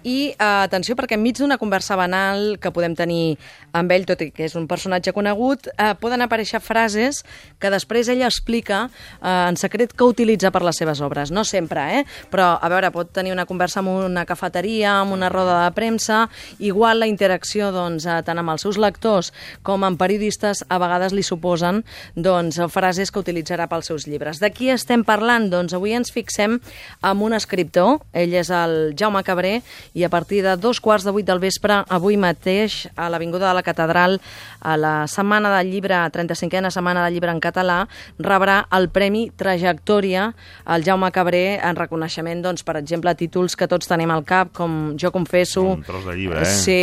[0.07, 3.37] i uh, atenció perquè enmig d'una conversa banal que podem tenir
[3.77, 7.25] amb ell, tot i que és un personatge conegut, uh, poden aparèixer frases
[7.61, 11.33] que després ella explica uh, en secret que utilitza per les seves obres.
[11.35, 12.05] No sempre, eh?
[12.31, 16.27] Però, a veure, pot tenir una conversa amb una cafeteria, amb una roda de premsa,
[16.63, 19.33] igual la interacció doncs, eh, tant amb els seus lectors
[19.67, 21.83] com amb periodistes a vegades li suposen
[22.15, 24.41] doncs, frases que utilitzarà pels seus llibres.
[24.43, 25.51] De qui estem parlant?
[25.51, 26.59] Doncs avui ens fixem
[27.03, 29.61] en un escriptor, ell és el Jaume Cabré,
[29.97, 33.55] i a partir de dos quarts de vuit del vespre, avui mateix, a l'Avinguda de
[33.57, 34.19] la Catedral,
[34.61, 37.79] a la Setmana del Llibre, 35a Setmana del Llibre en català,
[38.21, 40.29] rebrà el Premi Trajectòria
[40.69, 44.53] al Jaume Cabré en reconeixement, doncs, per exemple, a títols que tots tenim al cap,
[44.53, 45.65] com Jo confesso...
[45.79, 46.53] Un tros de llibre, eh?
[46.61, 46.81] Sí,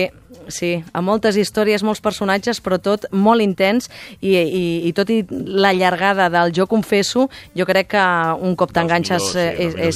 [0.52, 5.22] sí, amb moltes històries, molts personatges, però tot molt intens i, i, i tot i
[5.30, 7.28] la llargada del Jo confesso,
[7.58, 8.06] jo crec que
[8.44, 9.48] un cop t'enganxes sí,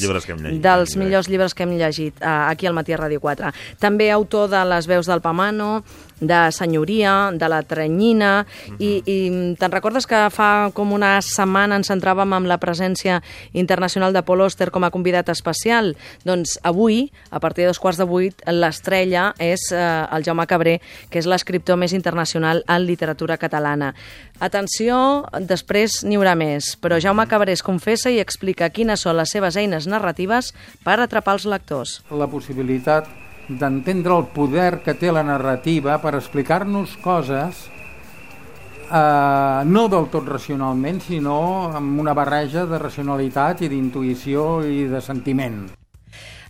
[0.04, 1.00] llibres que hem llegit, dels eh?
[1.02, 3.54] millors llibres que hem llegit eh, aquí al Matí a Ràdio 4.
[3.82, 5.84] També autor de Les veus del Pamano,
[6.20, 8.46] de Senyoria, de La Trenyina,
[8.80, 9.18] i, i
[9.60, 13.20] te'n recordes que fa com una setmana ens centràvem amb la presència
[13.54, 15.94] internacional de Paul Oster com a convidat especial?
[16.26, 20.80] Doncs avui, a partir de dos quarts de vuit, l'estrella és eh, el Jaume Cabré,
[21.12, 23.94] que és l'escriptor més internacional en literatura catalana.
[24.40, 29.34] Atenció, després n'hi haurà més, però Jaume Cabré es confessa i explica quines són les
[29.34, 30.54] seves eines narratives
[30.86, 32.02] per atrapar els lectors.
[32.12, 37.68] la possibilitat d'entendre el poder que té la narrativa per explicar-nos coses
[38.92, 41.40] eh, no del tot racionalment, sinó
[41.76, 45.62] amb una barreja de racionalitat i d'intuïció i de sentiment.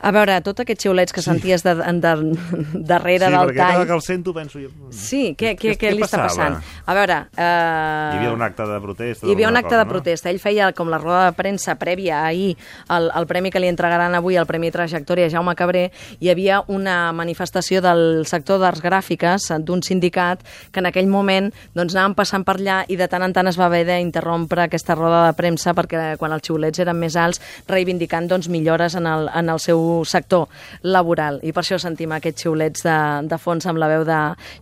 [0.01, 2.11] A veure, tots aquests xiulets que senties de, de, de,
[2.91, 3.79] darrere sí, del perquè cada tall...
[3.81, 4.59] vegada que el sento penso...
[4.61, 4.69] Jo...
[4.91, 6.51] Sí, què, què, Què- què, què li està passava?
[6.53, 6.83] passant?
[6.85, 7.17] A veure...
[7.37, 7.47] Eh...
[7.47, 9.27] Hi havia un acte de protesta.
[9.27, 9.91] Hi havia un acte de cosa, no?
[9.95, 10.29] protesta.
[10.29, 12.55] Ell feia com la roda de premsa prèvia ahir
[12.93, 15.87] al, al premi que li entregaran avui, el Premi Trajectòria Jaume Cabré,
[16.19, 21.95] hi havia una manifestació del sector d'arts gràfiques d'un sindicat que en aquell moment doncs,
[21.95, 25.25] anaven passant per allà i de tant en tant es va haver d'interrompre aquesta roda
[25.27, 29.49] de premsa perquè quan els xiulets eren més alts reivindicant doncs, millores en el, en
[29.53, 30.47] el seu sector
[30.83, 31.39] laboral.
[31.43, 32.97] I per això sentim aquests xiulets de,
[33.29, 34.19] de fons amb la veu de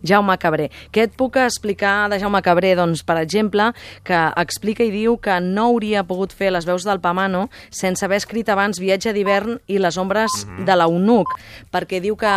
[0.08, 0.70] Jaume Cabré.
[0.92, 2.76] Què et puc explicar de Jaume Cabré?
[2.78, 3.72] Doncs, per exemple,
[4.08, 8.22] que explica i diu que no hauria pogut fer les veus del Pamano sense haver
[8.22, 11.32] escrit abans Viatge d'hivern i les ombres de l'Eunuc,
[11.74, 12.34] perquè diu que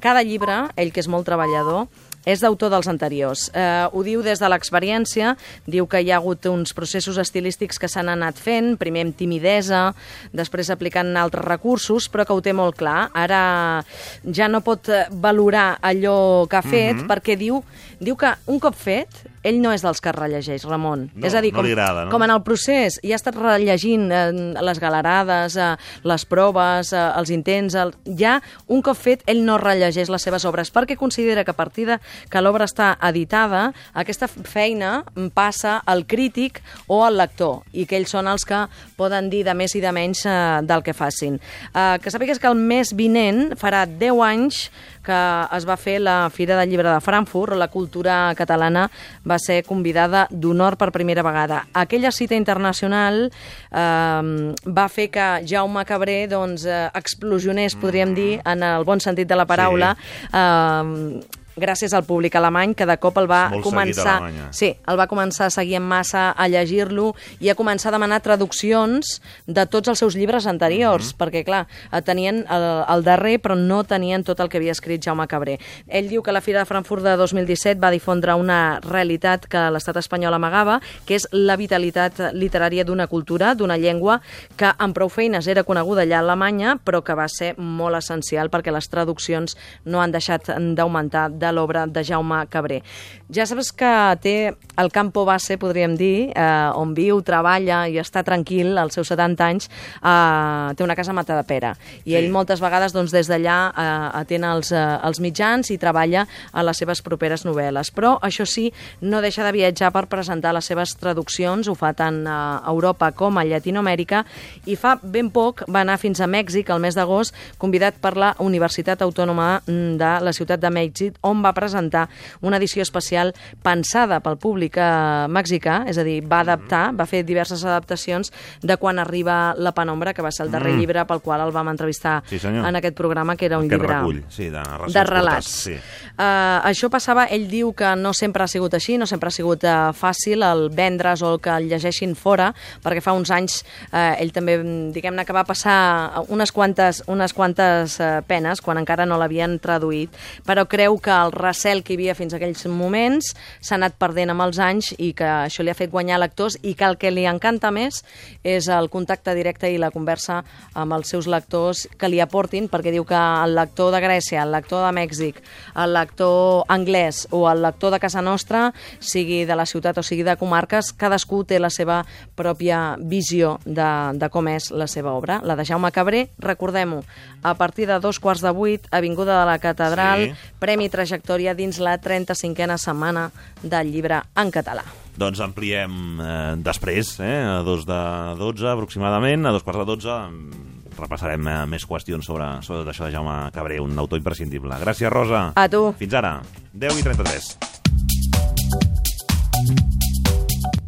[0.00, 1.86] cada llibre, ell que és molt treballador,
[2.24, 3.50] és d'autor dels anteriors.
[3.54, 7.88] Eh, ho diu des de l'experiència, diu que hi ha hagut uns processos estilístics que
[7.88, 9.94] s'han anat fent, primer amb timidesa,
[10.32, 13.08] després aplicant altres recursos, però que ho té molt clar.
[13.14, 13.84] Ara
[14.24, 17.08] ja no pot eh, valorar allò que ha fet, Mhm.
[17.08, 17.62] perquè diu,
[18.00, 21.06] diu que un cop fet, ell no és dels que es rellegeix, Ramon.
[21.14, 22.12] No, és a dir, no com, li agrada, no?
[22.12, 24.24] com en el procés, i ha estat rellegint eh,
[24.60, 25.70] les galerades, eh,
[26.08, 27.94] les proves, eh, els intents, el...
[28.18, 31.86] ja un cop fet, ell no rellegeix les seves obres, perquè considera que a partir
[31.88, 31.98] de
[32.30, 35.00] que l'obra està editada, aquesta feina
[35.36, 38.66] passa al crític o al lector, i que ells són els que
[39.00, 40.36] poden dir de més i de menys eh,
[40.68, 41.40] del que facin.
[41.72, 44.64] Eh, que sàpigues que el mes vinent farà 10 anys
[45.04, 45.20] que
[45.56, 48.86] es va fer la Fira del Llibre de Frankfurt, la cultura catalana
[49.28, 51.64] va ser convidada d'honor per primera vegada.
[51.72, 58.64] Aquella cita internacional eh, va fer que Jaume Cabré doncs, eh, explosionés, podríem dir, en
[58.66, 60.30] el bon sentit de la paraula, sí.
[60.32, 64.18] eh, gràcies al públic alemany, que de cop el va Molt començar...
[64.56, 68.20] Sí, el va començar a seguir en massa, a llegir-lo i a començar a demanar
[68.24, 73.56] traduccions de tots els seus llibres anteriors, perquè, clar, eh, tenien el, el darrer, però
[73.58, 75.58] no tenien tot el que havia escrit Jaume Cabré.
[75.86, 80.00] Ell diu que la Fira de Frankfurt de 2017 va difondre una realitat que l'estat
[80.00, 84.20] espanyol amagava, que és la vitalitat literària d'una cultura, d'una llengua,
[84.56, 88.50] que amb prou feines era coneguda allà a Alemanya, però que va ser molt essencial
[88.50, 92.82] perquè les traduccions no han deixat d'augmentar de l'obra de Jaume Cabré.
[93.30, 93.90] Ja saps que
[94.22, 99.08] té el campo base, podríem dir, eh, on viu, treballa i està tranquil als seus
[99.08, 99.68] 70 anys,
[100.02, 101.76] eh, té una casa a Matadepera.
[102.04, 102.16] I Sí.
[102.16, 106.62] ell moltes vegades doncs, des d'allà eh, atén els, eh, els mitjans i treballa a
[106.62, 107.92] les seves properes novel·les.
[107.94, 112.26] Però, això sí, no deixa de viatjar per presentar les seves traduccions, ho fa tant
[112.26, 114.24] a Europa com a Llatinoamèrica,
[114.66, 118.34] i fa ben poc va anar fins a Mèxic el mes d'agost, convidat per la
[118.38, 122.08] Universitat Autònoma mm, de la ciutat de Mèxic, on va presentar
[122.42, 123.30] una edició especial
[123.62, 128.76] pensada pel públic eh, mexicà, és a dir, va adaptar, va fer diverses adaptacions de
[128.76, 130.78] quan arriba La Penombra, que va ser el darrer Mm.
[130.80, 132.66] llibre pel qual el vam entrevistar Sí, senyor.
[132.68, 134.62] en aquest programa, que era un Aquest llibre recull, sí, de
[134.92, 135.46] de relats.
[135.46, 135.74] curtes, sí.
[136.18, 139.64] Uh, això passava, ell diu que no sempre ha sigut així, no sempre ha sigut
[139.64, 142.52] uh, fàcil el vendre's o el que el llegeixin fora,
[142.84, 144.58] perquè fa uns anys uh, ell també,
[144.92, 150.10] diguem-ne, que va passar unes quantes, unes quantes uh, penes quan encara no l'havien traduït,
[150.46, 154.32] però creu que el recel que hi havia fins a aquells moments s'ha anat perdent
[154.32, 157.10] amb els anys i que això li ha fet guanyar lectors i que el que
[157.10, 158.02] li encanta més
[158.44, 160.40] és el contacte directe i la conversa
[160.74, 164.52] amb els seus lectors que li aportin, perquè diu que el lector de Grècia, el
[164.54, 165.40] lector de Mèxic,
[165.76, 170.24] el lector anglès o el lector de casa nostra, sigui de la ciutat o sigui
[170.26, 172.04] de comarques, cadascú té la seva
[172.36, 175.40] pròpia visió de, de com és la seva obra.
[175.44, 177.02] La de Jaume Cabré, recordem-ho,
[177.42, 180.34] a partir de dos quarts de vuit, Avinguda de la Catedral, Sí.
[180.60, 181.09] Premi Trajectòria
[181.56, 183.30] dins la 35a setmana
[183.62, 184.84] del llibre en català.
[185.16, 188.00] Doncs ampliem eh, després, eh, a dos de
[188.38, 192.92] 12 aproximadament, a dos quarts de 12 mm, repassarem eh, més qüestions sobre, sobre tot
[192.92, 194.78] això de Jaume Cabré, un autor imprescindible.
[194.80, 195.52] Gràcies, Rosa.
[195.56, 195.92] A tu.
[195.98, 196.40] Fins ara.
[196.72, 197.58] 10 i 33.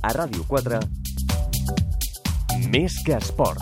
[0.03, 0.81] A Ràdio 4,
[2.73, 3.61] més que esport.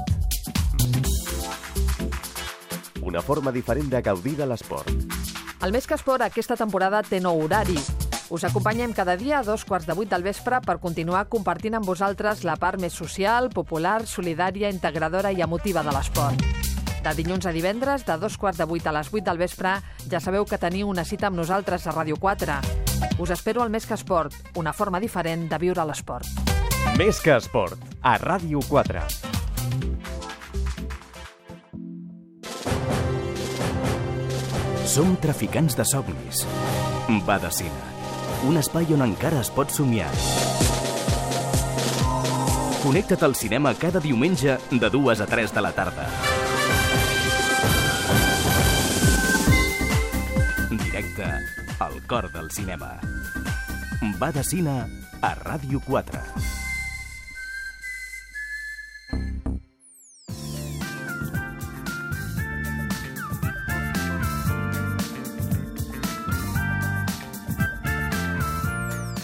[3.03, 5.20] Una forma diferent de gaudir de l'esport.
[5.61, 7.77] El Més que Esport aquesta temporada té nou horari.
[8.33, 11.85] Us acompanyem cada dia a dos quarts de vuit del vespre per continuar compartint amb
[11.85, 16.47] vosaltres la part més social, popular, solidària, integradora i emotiva de l'esport.
[17.05, 19.75] De dilluns a divendres, de dos quarts de vuit a les vuit del vespre,
[20.09, 22.57] ja sabeu que teniu una cita amb nosaltres a Ràdio 4.
[23.21, 26.25] Us espero al Més que Esport, una forma diferent de viure l'esport.
[26.97, 27.77] Més que esport.
[28.01, 29.05] A Ràdio 4.
[34.91, 36.41] Som traficants de somnis.
[37.23, 37.85] Badacina.
[38.49, 40.09] Un espai on encara es pot somiar.
[42.83, 46.09] Connecta't al cinema cada diumenge de 2 a 3 de la tarda.
[50.73, 51.31] Directe
[51.79, 52.97] al cor del cinema.
[54.19, 54.89] Badacina
[55.23, 56.70] a Ràdio 4.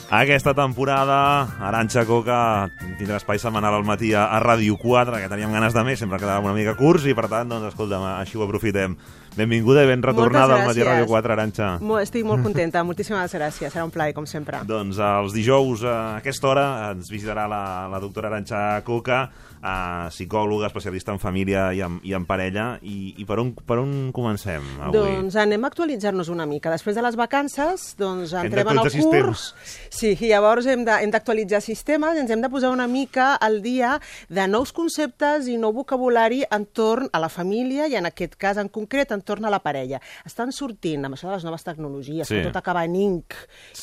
[0.09, 5.75] Aquesta temporada, Aranxa Coca tindrà espai setmanal al matí a, Ràdio 4, que teníem ganes
[5.75, 8.95] de més, sempre quedàvem una mica curts, i per tant, doncs, escolta'm, així ho aprofitem.
[9.37, 11.73] Benvinguda i ben retornada al matí a Ràdio 4, Aranxa.
[12.05, 14.63] Estic molt contenta, moltíssimes gràcies, serà un plaer, com sempre.
[14.65, 19.25] Doncs els dijous a aquesta hora ens visitarà la, la doctora Aranxa Coca,
[19.67, 23.81] eh, psicòloga, especialista en família i en, i en parella, i, i per, on, per
[23.83, 25.01] on comencem avui?
[25.01, 26.71] Doncs anem a actualitzar-nos una mica.
[26.73, 29.49] Després de les vacances, doncs entrem en el curs.
[29.91, 33.97] Sí, i llavors hem d'actualitzar sistemes, ens hem de posar una mica al dia
[34.29, 38.71] de nous conceptes i nou vocabulari entorn a la família i en aquest cas en
[38.73, 40.01] concret entorn a la parella.
[40.27, 42.37] Estan sortint amb això de les noves tecnologies, Sí.
[42.37, 43.35] que tot acaba en inc,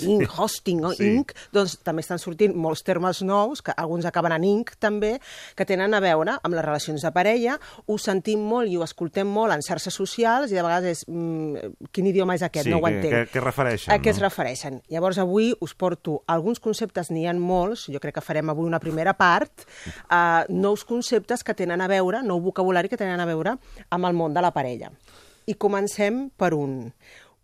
[0.02, 1.04] inc, hosting, o Sí.
[1.08, 5.20] inc, doncs també estan sortint molts termes nous, que alguns acaben en inc també,
[5.56, 9.28] que tenen a veure amb les relacions de parella, ho sentim molt i ho escoltem
[9.28, 12.78] molt en xarxes socials i de vegades és, mm, quin idioma és aquest, Sí, no
[12.80, 13.14] ho entenc.
[13.14, 14.28] què- què refereixen, A què es no?
[14.30, 14.82] refereixen.
[14.90, 18.80] Llavors avui us porto alguns conceptes, n'hi ha molts, jo crec que farem avui una
[18.80, 19.66] primera part,
[20.12, 23.58] uh, nous conceptes que tenen a veure, nou vocabulari que tenen a veure
[23.90, 24.92] amb el món de la parella.
[25.46, 26.94] I comencem per un.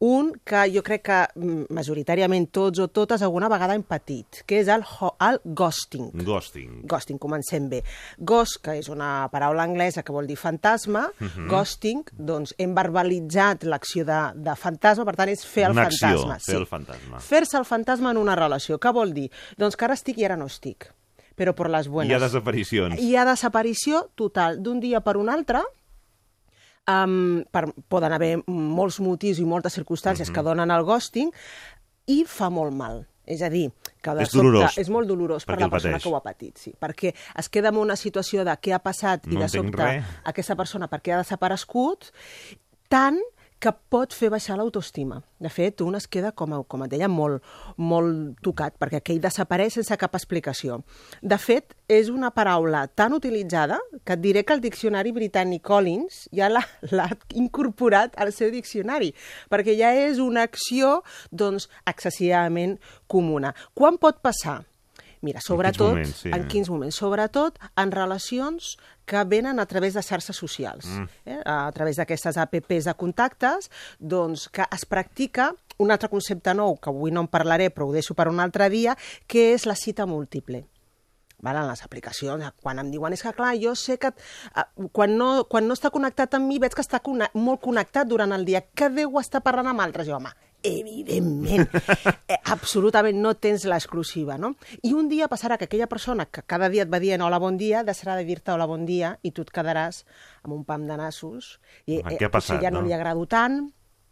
[0.01, 4.61] Un que jo crec que mm, majoritàriament tots o totes alguna vegada hem patit, que
[4.61, 4.85] és el,
[5.27, 6.05] el ghosting.
[6.23, 6.85] Ghosting.
[6.87, 7.81] Ghosting, comencem bé.
[8.17, 11.49] Ghost, que és una paraula anglesa que vol dir fantasma, Mhm.
[11.51, 16.07] ghosting, doncs hem verbalitzat l'acció de, de fantasma, per tant és fer el Una acció,
[16.07, 16.39] fantasma.
[16.39, 17.19] fer el fantasma.
[17.19, 18.79] Fer-se el fantasma en una relació.
[18.79, 19.29] Què vol dir?
[19.57, 20.93] Doncs que ara estic i ara no estic,
[21.35, 22.09] però per les buenas.
[22.09, 22.99] Hi ha desaparicions.
[22.99, 25.59] Hi ha desaparició total d'un dia per un altre,
[26.89, 30.35] um, per, poden haver molts motius i moltes circumstàncies Mhm.
[30.35, 31.31] que donen el ghosting,
[32.07, 33.05] i fa molt mal.
[33.29, 33.71] És a dir,
[34.01, 34.77] que de És sobte dolorós.
[34.79, 36.03] és molt dolorós per Perquè la persona pateix.
[36.03, 39.27] que ho ha patit, sí, perquè es queda en una situació de què ha passat
[39.27, 40.03] i No de entenc sobte res.
[40.23, 42.11] aquesta persona per què ha desaparegut,
[42.89, 43.19] tant
[43.59, 45.19] que pot fer baixar l'autoestima.
[45.39, 47.43] De fet, un es queda, com, com et deia, molt,
[47.75, 50.79] molt tocat, perquè aquell desapareix sense cap explicació.
[51.21, 56.25] De fet, és una paraula tan utilitzada que et diré que el diccionari britànic Collins
[56.35, 59.11] ja l'ha incorporat al seu diccionari,
[59.51, 60.99] perquè ja és una acció
[61.31, 63.53] doncs, excessivament comuna.
[63.75, 64.61] Quan pot passar?
[65.21, 66.31] Mira, sobretot, moments, sí.
[66.31, 66.95] en quins moments?
[66.95, 68.77] Sobretot en relacions
[69.09, 70.87] que venen a través de xarxes socials.
[70.87, 71.07] Mm.
[71.25, 71.39] Eh?
[71.43, 76.91] A través d'aquestes apps de contactes, doncs, que es practica un altre concepte nou, que
[76.91, 78.95] avui no en parlaré, però ho deixo per un altre dia,
[79.27, 80.65] que és la cita múltiple.
[81.39, 85.15] Val, en les aplicacions, quan em diuen és que clar, jo sé que eh, quan
[85.15, 88.43] no, quan no està connectat amb mi veig que està conne molt connectat durant el
[88.47, 90.09] dia, que deu estar parlant amb altres?
[90.09, 91.69] Jo, home, evidentment,
[92.27, 94.53] eh, absolutament no tens l'exclusiva, no?
[94.83, 97.57] I un dia passarà que aquella persona que cada dia et va dient hola, bon
[97.57, 100.03] dia, deixarà de dir-te hola, bon dia, i tu et quedaràs
[100.43, 101.59] amb un pam de nassos.
[101.85, 102.87] I, Home, què ha passat, ja no, no?
[102.87, 103.61] li agrado tant,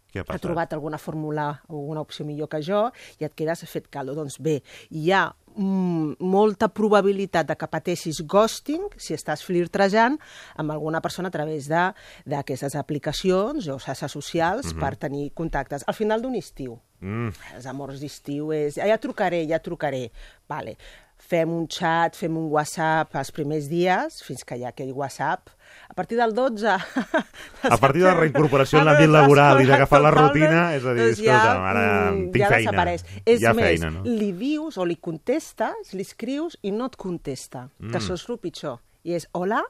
[0.08, 0.46] Què ha ha passat?
[0.46, 2.86] trobat alguna fórmula o alguna opció millor que jo
[3.20, 4.14] i et quedes fet caldo.
[4.16, 5.26] Doncs bé, hi ha
[5.58, 10.18] molta probabilitat de que pateixis ghosting si estàs flirtrejant
[10.56, 11.92] amb alguna persona a través de-
[12.24, 14.80] d'aquestes aplicacions o xarxes socials Mhm.
[14.80, 15.84] per tenir contactes.
[15.86, 17.28] Al final d'un estiu, Mm.
[17.54, 18.78] els amors d'estiu és...
[18.78, 20.10] "Ah, Ja trucaré, ja trucaré.
[20.48, 20.76] Vale.
[21.18, 25.50] Fem un xat, fem un WhatsApp els primers dies, fins que hi ha aquell WhatsApp.
[25.90, 26.76] A partir del 12...
[27.74, 31.08] A partir de la reincorporació en l'àmbit laboral i d'agafar la rutina, és a dir,
[31.08, 32.70] doncs escolta, ara mm, tinc ja feina.
[32.70, 33.04] desapareix.
[33.26, 34.04] És ha més, feina, no?
[34.06, 37.90] li dius o li contestes, li escrius i no et contesta, Mm.
[37.92, 38.78] que això és el pitjor.
[39.04, 39.60] I és, hola,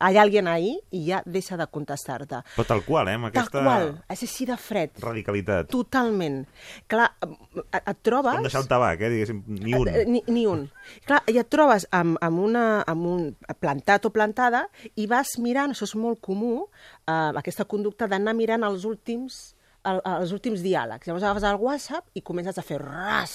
[0.00, 2.42] hay alguien ahí, i ja deixa de contestar-te.
[2.56, 3.16] Però tal qual, eh?
[3.18, 4.90] Amb aquesta Tal qual, és així de fred.
[5.02, 5.68] radicalitat.
[5.72, 6.44] Totalment.
[6.86, 8.34] Clar, et, et trobes...
[8.38, 9.10] Com deixar el tabac, eh?
[9.14, 9.88] Diguéssim, ni un.
[9.88, 10.66] Eh, Ni, ni un.
[11.06, 13.28] Clar, i et trobes amb, amb, una, amb un
[13.60, 16.66] plantat o plantada i vas mirant, això és molt comú,
[17.06, 19.54] eh, aquesta conducta d'anar mirant els últims
[19.90, 21.06] el, els últims diàlegs.
[21.08, 23.34] Llavors agafes el WhatsApp i comences a fer ras.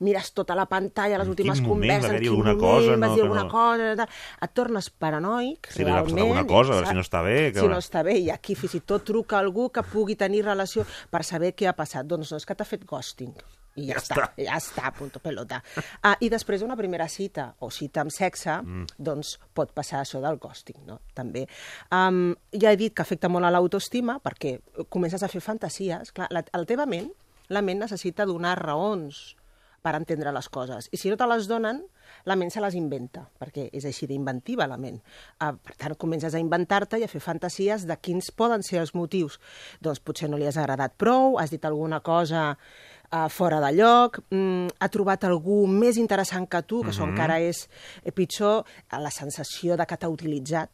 [0.00, 3.14] Mires tota la pantalla, les En últimes converses, en quin alguna moment cosa, vas no,
[3.14, 3.90] dir alguna no- cosa...
[4.00, 4.08] Tal.
[4.48, 7.22] Et tornes paranoic, Si li ha passat alguna realment, cosa, a veure si no està
[7.26, 10.16] bé, que Si no està bé, i aquí fins i tot truca algú que pugui
[10.16, 12.06] tenir relació per saber què ha passat.
[12.06, 13.34] Doncs no, és que t'ha fet ghosting.
[13.80, 14.28] I ja, Ja està, està.
[14.44, 15.62] ja està, punto pelota.
[16.02, 18.86] Ah, I després una primera cita, o cita amb sexe, Mm.
[18.98, 21.00] doncs pot passar això del ghosting, no?
[21.14, 21.46] També.
[21.90, 26.12] Um, ja he dit que afecta molt a l'autoestima, perquè comences a fer fantasies.
[26.12, 27.10] Clar, la, la teva ment,
[27.48, 29.36] la ment necessita donar raons
[29.82, 30.90] per entendre les coses.
[30.92, 31.78] I si no te les donen,
[32.28, 34.98] la ment se les inventa, perquè és així d'inventiva la ment.
[35.40, 38.92] Uh, per tant, comences a inventar-te i a fer fantasies de quins poden ser els
[38.94, 39.38] motius.
[39.80, 42.58] Doncs potser no li has agradat prou, has dit alguna cosa
[43.12, 47.10] uh, fora de lloc, mm, ha trobat algú més interessant que tu, que això Mhm.
[47.14, 47.68] encara és
[48.04, 50.70] eh, pitjor, eh, la sensació de que t'ha utilitzat,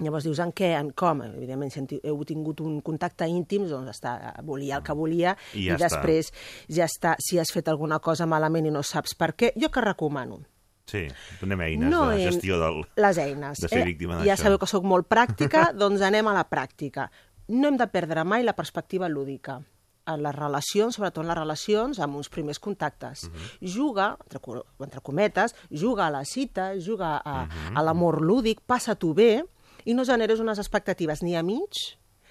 [0.00, 1.22] Llavors dius en què, en com?
[1.22, 5.72] Evidentment, si heu tingut un contacte íntim, doncs està, volia el que volia I ja
[5.72, 5.88] i està.
[5.88, 6.28] després
[6.68, 7.16] ja està.
[7.18, 10.38] Si has fet alguna cosa malament i no saps per què, jo que recomano?
[10.86, 11.08] Sí,
[11.40, 12.84] donem eines No de gestió del...
[12.94, 13.58] Les eines.
[13.58, 13.84] de ser eh?
[13.86, 14.42] víctima Ja d'això.
[14.44, 17.10] sabeu que sóc molt pràctica, doncs anem a la pràctica.
[17.48, 19.62] No hem de perdre mai la perspectiva lúdica
[20.08, 23.24] en les relacions, sobretot en les relacions amb uns primers contactes.
[23.28, 23.68] Mhm.
[23.74, 24.40] Juga, entre,
[24.80, 27.76] entre cometes, juga a la cita, juga a, Mhm.
[27.76, 29.44] a l'amor lúdic, passa-t'ho bé,
[29.84, 31.70] i no generes unes expectatives ni a mig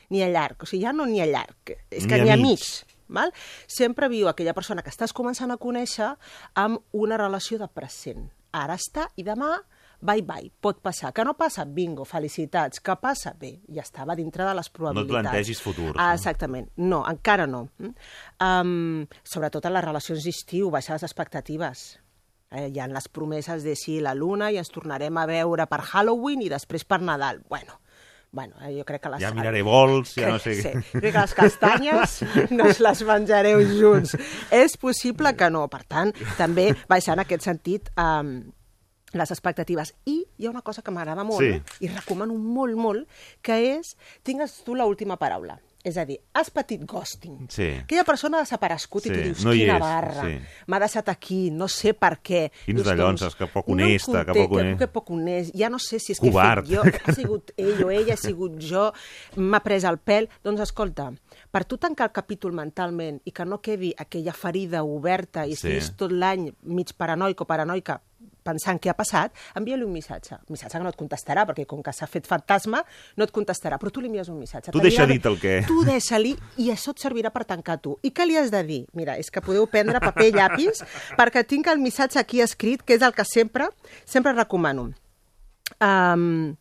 [0.10, 0.62] ni a llarg.
[0.64, 2.60] O sigui, ja no ni a llarg, és que Ni a ni a mig.
[2.60, 2.86] mig.
[3.10, 3.32] Val?
[3.68, 6.18] Sempre viu aquella persona que estàs començant a conèixer
[6.56, 8.32] amb una relació de present.
[8.54, 9.62] ara està i demà
[10.02, 11.14] bye bye, pot passar.
[11.14, 11.66] Que no passa?
[11.66, 12.80] Bingo, felicitats.
[12.80, 13.34] Que passa?
[13.40, 15.30] Bé, ja estava dintre de les No et probabilitats.
[15.30, 15.94] plantegis futur.
[15.98, 16.70] Ah, exactament.
[16.78, 17.68] No, encara no.
[18.40, 22.00] Um, sobretot en les relacions d'estiu, baixar les expectatives.
[22.50, 25.82] Eh, hi ha les promeses de sí, la luna, i ens tornarem a veure per
[25.84, 27.42] Halloween i després per Nadal.
[27.50, 27.82] Bueno,
[28.32, 29.20] bueno eh, jo crec que les...
[29.20, 32.22] Ja miraré vols, ja no sé Sí, crec que les castanyes
[32.56, 34.16] no us les menjareu junts.
[34.52, 35.66] És possible que no.
[35.68, 38.38] Per tant, també baixar en aquest sentit um,
[39.18, 39.96] les expectatives.
[40.06, 41.62] I hi ha una cosa que m'agrada molt Sí.
[41.86, 43.08] i recomano molt, molt,
[43.42, 45.60] que és tingues tu l'última paraula.
[45.88, 47.46] És a dir, has patit ghosting.
[47.50, 47.64] Sí.
[47.84, 50.34] Aquella persona ha desaparegut i Sí, tu dius, no quina és, barra, sí.
[50.68, 52.50] m'ha deixat aquí, no sé per què.
[52.66, 54.80] Quins Dius, dallons, doncs, que poc no honesta, que conté- poc honest.
[54.80, 56.68] Que poc honest, ja no sé si és Covard.
[56.68, 58.92] que he fet jo, ha sigut ell o ella, ha sigut jo,
[59.38, 60.28] m'ha pres el pèl.
[60.44, 61.14] Doncs escolta,
[61.52, 65.68] per tu tancar el capítol mentalment i que no quedi aquella ferida oberta i Sí.
[65.70, 68.02] estiguis tot l'any mig paranoic o paranoica
[68.48, 70.40] pensant què ha passat, envia-li un missatge.
[70.48, 72.84] Un missatge que no et contestarà, perquè com que s'ha fet fantasma,
[73.20, 74.74] no et contestarà, però tu li envies un missatge.
[74.76, 75.58] Tu deixa dit el què.
[75.68, 77.98] Tu deixa-li i això et servirà per tancar tu.
[78.08, 78.82] I què li has de dir?
[78.98, 80.84] Mira, és que podeu prendre paper i llapis
[81.20, 83.70] perquè tinc el missatge aquí escrit, que és el que sempre,
[84.06, 84.92] sempre recomano.
[85.84, 86.56] Um,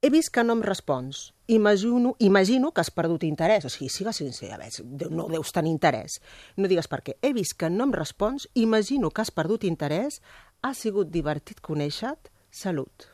[0.00, 1.32] he vist que no em respons.
[1.48, 3.64] Imagino, imagino que has perdut interès.
[3.64, 6.20] O sigui, sigues sincer, a veure, no deus tenir interès.
[6.56, 7.16] No digues per què.
[7.22, 10.20] He vist que no em respons, imagino que has perdut interès,
[10.62, 13.06] ha sigut divertit conèixer-te, salut.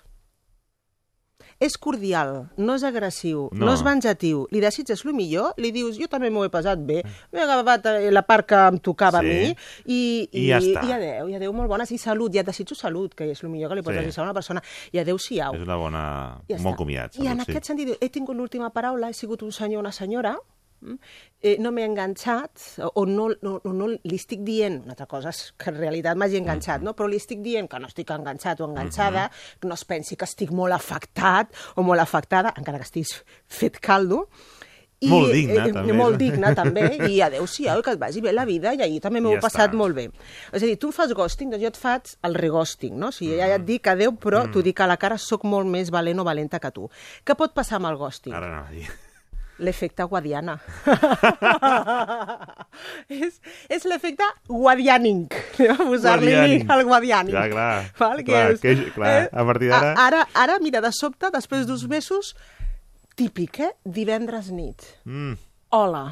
[1.62, 3.72] És cordial, no és agressiu, no, No.
[3.74, 7.40] és venjatiu, li desitges el millor, li dius, jo també m'ho he passat bé, m'he
[7.40, 9.26] agafat eh, la part que em tocava Sí.
[9.26, 10.82] a mi, i, I ja està.
[10.88, 13.50] i adeu, i adeu, molt bones, i salut, i et desitjo salut, que és el
[13.50, 14.02] millor que li pots Sí.
[14.02, 15.54] desitjar a una persona, i adeu-siau.
[15.54, 16.40] És una bona...
[16.48, 17.14] Ja molt comiat.
[17.16, 17.50] I en salut, sí.
[17.52, 20.36] aquest sentit, he tingut l'última paraula, he sigut un senyor o una senyora,
[21.40, 22.60] eh, no m'he enganxat,
[22.94, 26.16] o, no, no, no, no li estic dient, una altra cosa és que en realitat
[26.16, 26.84] m'hagi enganxat, Mhm.
[26.84, 26.94] no?
[26.96, 29.30] però li estic dient que no estic enganxat o enganxada,
[29.60, 33.78] que no es pensi que estic molt afectat o molt afectada, encara que estiguis fet
[33.80, 34.28] caldo,
[35.04, 35.92] i, Molt digne, també.
[35.92, 39.32] Molt digne, també, i adeu-siau, que et vagi bé la vida, i ahir també m'ho
[39.34, 39.76] Ja he passat està.
[39.76, 40.06] molt bé.
[40.50, 43.08] És a dir, tu em fas ghosting, doncs jo et faig el reghosting, no?
[43.08, 45.90] O sigui, ja et dic adeu, però t'ho dic a la cara, sóc molt més
[45.90, 46.88] valent o valenta que tu.
[47.26, 48.32] Què pot passar amb el ghosting?
[48.32, 48.86] Ara no.
[49.62, 50.56] L'efecte guadiana.
[53.08, 53.36] és
[53.70, 55.28] és l'efecte guadianing.
[55.58, 56.34] Anem a posar-li
[56.74, 57.34] al guadianing.
[57.36, 57.84] Clar, clar.
[58.00, 61.86] Val, Clar, és, que- clar, a partir d'ara- Ara, ara, mira, de sobte, després d'uns
[61.90, 62.34] mesos,
[63.14, 63.72] típic, eh?
[63.84, 64.82] Divendres nit.
[65.06, 65.36] Mm.
[65.74, 66.04] Hola.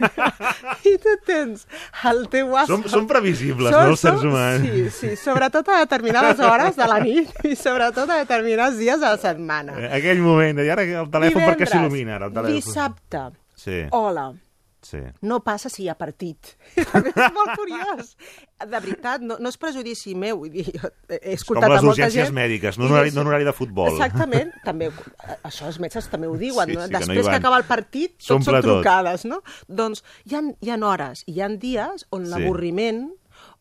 [0.90, 1.66] I tu tens
[2.10, 2.86] el teu WhatsApp...
[2.86, 4.66] Som, som previsibles, no, els éssers humans?
[4.66, 9.06] Sí, sí, sobretot a determinades hores de la nit i sobretot a determinats dies de
[9.08, 9.76] la setmana.
[9.78, 12.60] Eh, Aquell moment, i ara el telèfon Divendres, s'il·lumina, ara, el telèfon?
[12.60, 13.26] Dissabte,
[13.60, 14.30] Sí, hola.
[14.82, 14.98] Sí.
[15.22, 16.54] No passa si hi ha partit.
[16.76, 18.14] És molt curiós.
[18.60, 20.38] De veritat, no, no és prejudici meu.
[20.42, 22.34] Vull dir, jo he És com escoltat les urgències gent...
[22.36, 23.88] mèdiques, no horari, dius- no en horari de futbol.
[23.94, 24.90] Exactament, també,
[25.48, 26.82] això els metges també ho diuen, Sí, no?
[26.84, 28.68] sí, que no després que, acaba el partit, tot S'omple són tot.
[28.80, 29.40] trucades, no?
[29.68, 32.30] Doncs hi ha, hi ha hores hi ha dies on Sí.
[32.34, 33.08] l'avorriment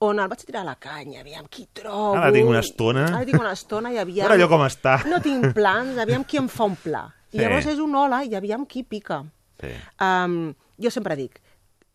[0.03, 2.15] on el vaig tirar a la canya, aviam qui trobo...
[2.19, 3.05] Ara tinc una estona.
[3.15, 4.27] Ara tinc una estona i aviam...
[4.27, 4.97] Veure allò com està.
[5.11, 7.05] No tinc plans, aviam qui em fa un pla.
[7.31, 7.43] I Sí.
[7.43, 9.21] llavors és un hola i aviam qui pica.
[9.61, 9.71] Sí.
[10.01, 11.41] Um, jo sempre dic,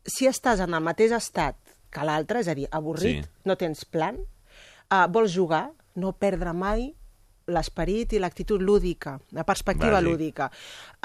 [0.05, 1.57] si estàs en el mateix estat
[1.91, 3.31] que l'altre, és a dir, avorrit, Sí.
[3.45, 4.17] no tens plan,
[4.91, 6.93] uh, vols jugar, no perdre mai
[7.47, 10.09] l'esperit i l'actitud lúdica, la perspectiva Bàsic.
[10.09, 10.51] lúdica.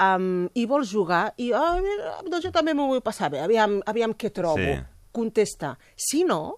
[0.00, 4.14] Um, I vols jugar, i mira, doncs jo també m'ho vull passar bé, aviam, aviam
[4.14, 4.56] què trobo.
[4.56, 4.78] Sí.
[5.12, 5.74] Contesta.
[5.96, 6.56] Si no,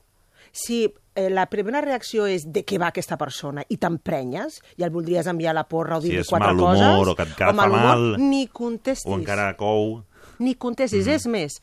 [0.53, 0.85] si
[1.17, 5.27] eh, la primera reacció és de què va aquesta persona i t'emprenyes i el voldries
[5.27, 6.87] enviar a la porra o Si dir-li és quatre mal coses...
[6.95, 10.03] humor o que encara o mal fa humor, mal, ni contestis O encara cou.
[10.43, 11.07] Ni contestis.
[11.07, 11.17] Mm.
[11.17, 11.61] És més,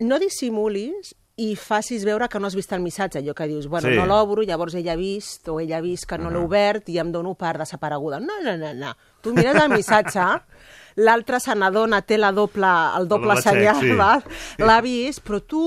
[0.00, 3.88] no dissimulis i facis veure que no has vist el missatge, allò que dius, bueno,
[3.88, 3.94] Sí.
[3.94, 6.44] no l'obro, llavors ella ha vist o ella ha vist que no l'he Ahà.
[6.48, 8.18] obert i em dono per desapareguda.
[8.18, 8.94] No, no, no, no.
[9.22, 10.24] Tu mires el missatge,
[11.06, 12.66] l'altre se n'adona, té la doble,
[12.98, 14.62] el doble check, senyal, sí.
[14.64, 15.62] l'ha vist, però tu,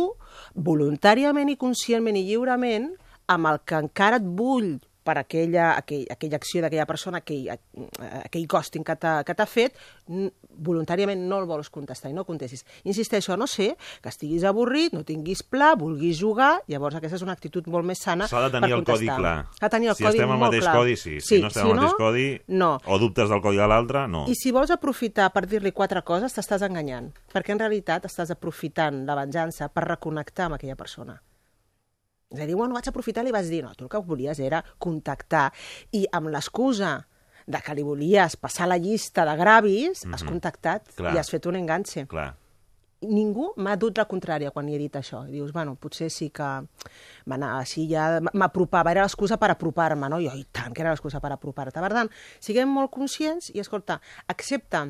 [0.55, 2.89] voluntàriament i conscientment i lliurement,
[3.31, 4.73] amb el que encara et bull
[5.03, 7.49] per aquella, aquell, aquella acció d'aquella persona, aquell,
[8.21, 9.77] aquell ghosting que t'ha fet,
[10.61, 12.63] voluntàriament no el vols contestar i no contestis.
[12.85, 13.71] Insisteixo, no ser
[14.01, 18.01] que estiguis avorrit, no tinguis pla, vulguis jugar, llavors aquesta és una actitud molt més
[18.03, 19.35] sana S'ha de tenir el codi clar.
[19.57, 20.75] Ha de tenir el si codi estem al mateix clar.
[20.77, 21.17] codi, sí.
[21.23, 22.27] Si no estem al mateix codi,
[22.61, 22.71] no.
[22.85, 24.27] o dubtes del codi de l'altre, no.
[24.29, 27.09] I si vols aprofitar per dir-li quatre coses, t'estàs enganyant.
[27.33, 31.17] Perquè en realitat estàs aprofitant la venjança per reconnectar amb aquella persona.
[32.31, 34.39] És a dir, bueno, vaig aprofitar i li vas dir, no, tu el que volies
[34.39, 35.51] era contactar.
[35.91, 37.05] I amb l'excusa
[37.47, 40.29] de que li volies passar la llista de gravis, has Mhm.
[40.29, 41.13] contactat Clar.
[41.15, 42.07] i has fet un enganxe.
[42.07, 42.35] Clar.
[43.01, 45.27] ningú m'ha dut la contrària quan li he dit això.
[45.27, 46.43] I dius, bueno, potser sí que...
[46.43, 50.19] Va anar, així ja m'apropava, era l'excusa per apropar-me, no?
[50.21, 51.79] Jo, i tant, que era l'excusa per apropar-te.
[51.81, 54.83] Per tant, siguem molt conscients i, escolta, accepta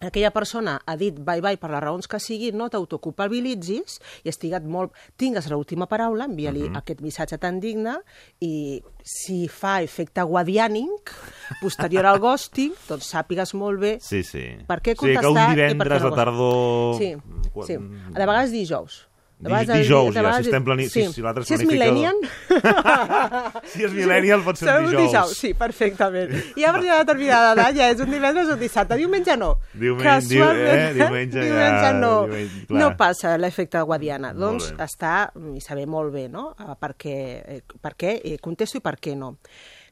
[0.00, 4.92] aquella persona ha dit bye-bye per les raons que sigui, no t'autoculpabilitzis i estigues molt...
[5.20, 6.78] Tingues l'última paraula, envia-li uh -huh.
[6.78, 7.98] aquest missatge tan digne
[8.40, 11.12] i si fa efecte guadiànic,
[11.60, 14.56] posterior al ghosting, doncs sàpigues molt bé Sí, sí.
[14.66, 16.96] per què Sí, que contestar un i per què divendres no tardor...
[16.98, 17.16] Sí,
[17.52, 17.76] Quan- sí.
[18.14, 19.09] De vegades dijous.
[19.40, 22.14] De Di- vegades el- dijous, ja, si estem plani- si- si l'altre si és millennial...
[23.70, 25.32] Si és millennial pot ser Serà dijous.
[25.38, 26.32] Sí, perfectament.
[26.58, 28.98] I a partir de determinada edat ja és un divendres o un dissabte.
[29.00, 29.54] Diumenge no.
[29.72, 32.12] Diumenge- Casualment, diu- eh, diumenge ja- diumenge no.
[32.26, 32.80] diumenge, clar.
[32.82, 34.32] no passa l'efecte guadiana.
[34.34, 34.84] Molt Doncs bé.
[34.84, 35.14] està,
[35.56, 36.50] i saber molt bé, no?
[36.80, 37.16] Per què,
[37.56, 39.38] eh, per què eh, contesto i per què no.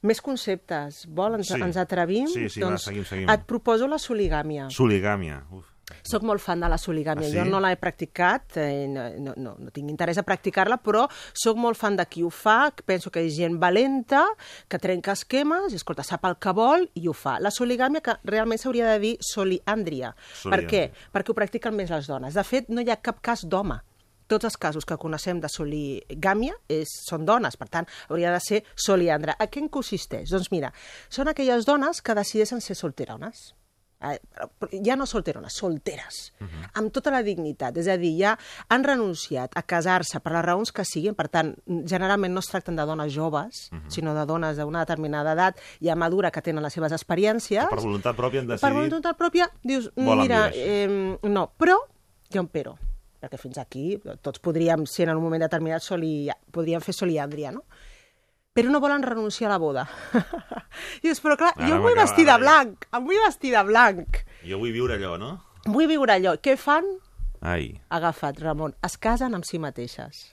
[0.03, 1.07] Més conceptes.
[1.09, 1.61] Vol, ens, Sí.
[1.61, 2.27] ens atrevim?
[2.29, 3.29] Sí, sí, va, doncs seguim, seguim.
[3.31, 4.69] Et proposo la soligàmia.
[4.71, 5.43] Soligàmia.
[5.51, 5.65] Uf.
[6.07, 7.27] Soc molt fan de la soligàmia.
[7.27, 7.39] Ah, sí?
[7.39, 11.59] Jo no l'he practicat, eh, no, no, no, no tinc interès a practicar-la, però sóc
[11.61, 14.25] molt fan de qui ho fa, penso que és gent valenta,
[14.69, 17.39] que trenca esquemes, i escolta, sap el que vol i ho fa.
[17.41, 20.15] La soligàmia, que realment s'hauria de dir soliàndria.
[20.45, 20.89] Per què?
[21.15, 22.35] Perquè ho practiquen més les dones.
[22.37, 23.81] De fet, no hi ha cap cas d'home.
[24.29, 28.61] Tots els casos que coneixem de soligàmia és, són dones, per tant, hauria de ser
[28.77, 29.39] soliandra.
[29.41, 30.29] A què en consisteix?
[30.29, 30.69] Doncs mira,
[31.09, 33.55] són aquelles dones que decideixen ser solterones.
[34.01, 34.19] Eh,
[34.85, 36.71] ja no solterones, solteres, uh -huh.
[36.75, 37.77] amb tota la dignitat.
[37.77, 38.39] És a dir, ja
[38.69, 42.77] han renunciat a casar-se per les raons que siguin, per tant, generalment no es tracten
[42.77, 43.91] de dones joves, uh -huh.
[43.91, 47.69] sinó de dones d'una determinada edat ja madura que tenen les seves experiències.
[47.69, 48.75] Per voluntat pròpia han Per decidit...
[48.75, 51.77] voluntat pròpia, dius, Volen mira, eh, no, però
[52.31, 52.77] hi ha un però,
[53.21, 57.65] perquè fins aquí tots podríem ser en un moment determinat soli, podríem fer soliàndria, no?
[58.59, 59.85] Però no volen renunciar a la boda.
[61.03, 64.23] Dius, però clar, Ara jo em vull vestir de- blanc, em vull vestir de blanc.
[64.47, 65.31] Jo vull viure allò, no?
[65.69, 66.37] Vull viure allò.
[66.43, 66.87] Què fan?
[67.41, 68.75] Ai, Agafat, Ramon.
[68.83, 70.25] Es casen amb si mateixes.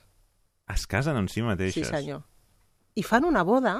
[0.74, 1.86] es casen amb si mateixes.
[1.86, 2.24] Sí, senyor.
[2.98, 3.76] I fan una boda,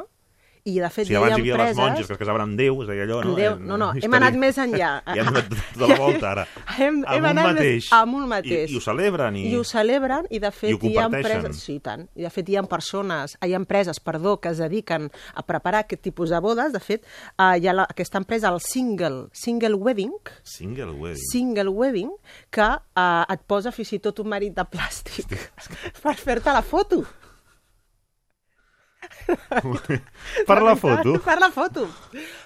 [0.67, 1.79] i de fet Si abans hi ha hi havia les empreses...
[1.79, 3.35] monges que es casaven amb Déu, és a dir, allò, no?
[3.39, 4.91] Déu, Eh, no, no, hem anat més enllà.
[5.17, 6.47] Ja hem anat tota la volta, ara.
[6.77, 7.87] Hem, Amb hem anat mateix.
[7.87, 8.71] Més, amb un mateix.
[8.71, 9.37] I, I ho celebren.
[9.39, 12.03] I, I ho celebren i de I fet ho hi ha empreses, sí, i tant,
[12.19, 15.85] i de fet hi ha persones, hi ha empreses, perdó, que es dediquen a preparar
[15.87, 16.73] aquest tipus de bodes.
[16.75, 17.07] De fet,
[17.39, 21.23] eh, hi ha la, aquesta empresa, el Single, Single Wedding, Single wedding.
[21.31, 22.11] Single Wedding,
[22.51, 25.31] que eh, et posa fins i tot un marit de plàstic
[26.03, 27.05] per fer-te la foto.
[30.47, 31.17] Per la foto.
[31.25, 31.87] Per la foto.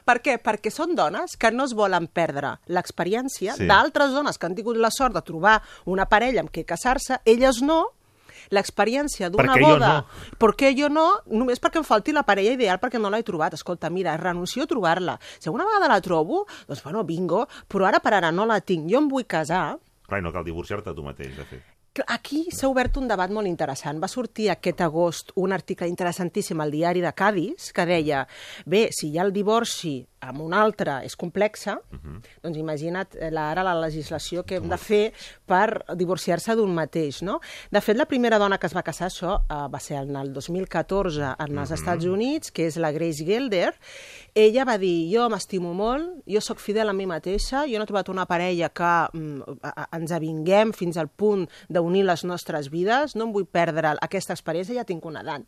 [0.06, 0.38] Per què?
[0.42, 3.66] Perquè són dones que no es volen perdre l'experiència Sí.
[3.68, 7.60] d'altres dones que han tingut la sort de trobar una parella amb què casar-se, elles
[7.62, 7.80] no,
[8.50, 9.90] l'experiència d'una boda...
[10.00, 10.34] no?
[10.40, 11.06] Per què jo no?
[11.30, 13.54] Només perquè em falti la parella ideal perquè no l'he trobat.
[13.54, 15.18] Escolta, mira, renuncio a trobar-la.
[15.38, 18.88] Si alguna vegada la trobo, doncs bueno, bingo, però ara per ara no la tinc.
[18.90, 19.76] Jo em vull casar,
[20.10, 21.62] Clar, no cal divorciar-te tu mateix, de fet.
[22.06, 23.98] Aquí s'ha obert un debat molt interessant.
[23.98, 28.26] Va sortir aquest agost un article interessantíssim al diari de Cádiz que deia,
[28.64, 32.20] bé, si hi ha el divorci amb un altre és complexa, uh -huh.
[32.42, 35.12] doncs imagina't eh, la, ara la legislació que hem de fer
[35.46, 37.40] per divorciar-se d'un mateix, no?
[37.70, 40.32] De fet, la primera dona que es va casar, això eh, va ser en el
[40.32, 43.74] 2014 en els Estats Units, que és la Grace Gelder,
[44.34, 47.86] ella va dir, jo m'estimo molt, jo sóc fidel a mi mateixa, jo no he
[47.86, 52.68] trobat una parella que mm, a- a- ens avinguem fins al punt d'unir les nostres
[52.70, 55.42] vides, no em vull perdre aquesta experiència, ja tinc una edat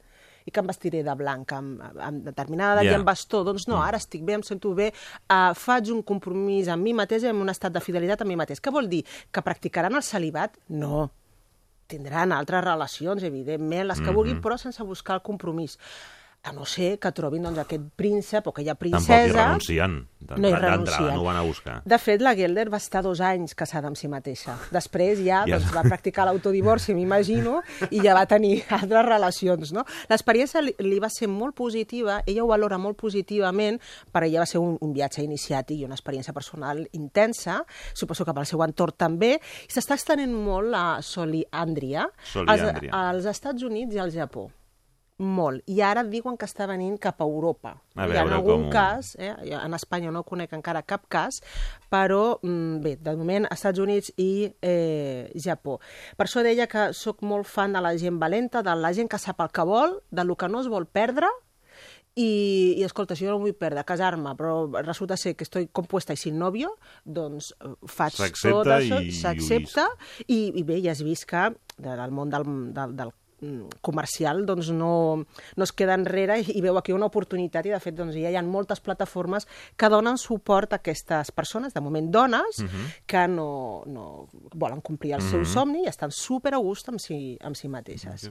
[0.46, 2.90] i que em vestiré de blanc amb, amb determinada Ja.
[2.92, 3.44] i amb bastó.
[3.44, 4.92] Doncs no, ara estic bé, em sento bé,
[5.30, 8.36] uh, faig un compromís amb mi mateix i amb un estat de fidelitat amb mi
[8.36, 8.60] mateix.
[8.60, 9.04] Què vol dir?
[9.30, 10.56] Que practicaran el celibat?
[10.68, 11.10] No.
[11.86, 14.14] Tindran altres relacions, evidentment, les que Mhm.
[14.14, 15.78] vulguin, però sense buscar el compromís.
[16.44, 19.44] A no ser que trobin doncs, aquest príncep o aquella Tampoc hi princesa...
[19.46, 19.92] renuncien.
[20.26, 21.12] No hi renuncien.
[21.14, 21.76] no ho van a buscar.
[21.86, 24.56] De fet, la Gelder va estar dos anys casada amb si mateixa.
[24.74, 25.58] Després ja, Ja.
[25.60, 27.60] doncs, va practicar l'autodivorci, m'imagino,
[27.94, 29.70] i ja va tenir altres relacions.
[29.72, 29.84] No?
[30.10, 33.78] L'experiència li, li va ser molt positiva, ella ho valora molt positivament,
[34.10, 37.60] per ella va ser un, un viatge iniciàtic i una experiència personal intensa,
[37.94, 42.90] suposo que pel seu entorn també, i s'està estenent molt la soliàndria Soliàndria.
[42.90, 44.48] als, als Estats Units i al Japó
[45.18, 45.62] molt.
[45.70, 47.76] I ara diuen que està venint cap a Europa.
[47.94, 49.34] A Hi ha veure algun com cas, eh?
[49.54, 51.42] en Espanya no conec encara cap cas,
[51.92, 55.78] però mm, bé, de moment Estats Units i eh, Japó.
[56.16, 59.18] Per això deia que sóc molt fan de la gent valenta, de la gent que
[59.18, 61.28] sap el que vol, de lo que no es vol perdre,
[62.14, 66.12] i, i escolta, si jo no vull perdre, casar-me, però resulta ser que estoy compuesta
[66.12, 69.86] i sin novio, doncs eh, faig S'accepta tot això, i- i s'accepta,
[70.26, 71.46] i, i bé, ja has vist que
[71.78, 72.44] del món del,
[72.76, 73.14] del, del
[73.80, 75.24] comercial doncs no,
[75.56, 78.30] no es queda enrere i, i veu aquí una oportunitat i de fet doncs, ja
[78.30, 82.86] hi ha moltes plataformes que donen suport a aquestes persones, de moment dones, Mhm.
[83.06, 85.46] que no, no volen complir el seu Mhm.
[85.46, 88.28] somni i estan super a gust amb si, amb si mateixes.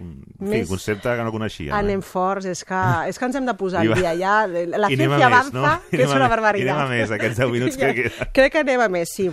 [0.00, 1.76] En fi, Més- concepte que no coneixia.
[1.78, 4.46] Anem forts, és que, és que ens hem de posar al dia ja.
[4.48, 5.80] La I anem a ciencia més, avanza, no?
[5.90, 6.66] Que és una barbaritat.
[6.66, 8.28] i anem a més, aquests 10 minuts que queden.
[8.32, 9.30] Crec que anem a més, sí.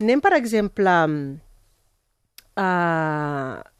[0.00, 0.88] Anem, per exemple,
[2.56, 2.66] a...
[3.62, 3.77] Uh,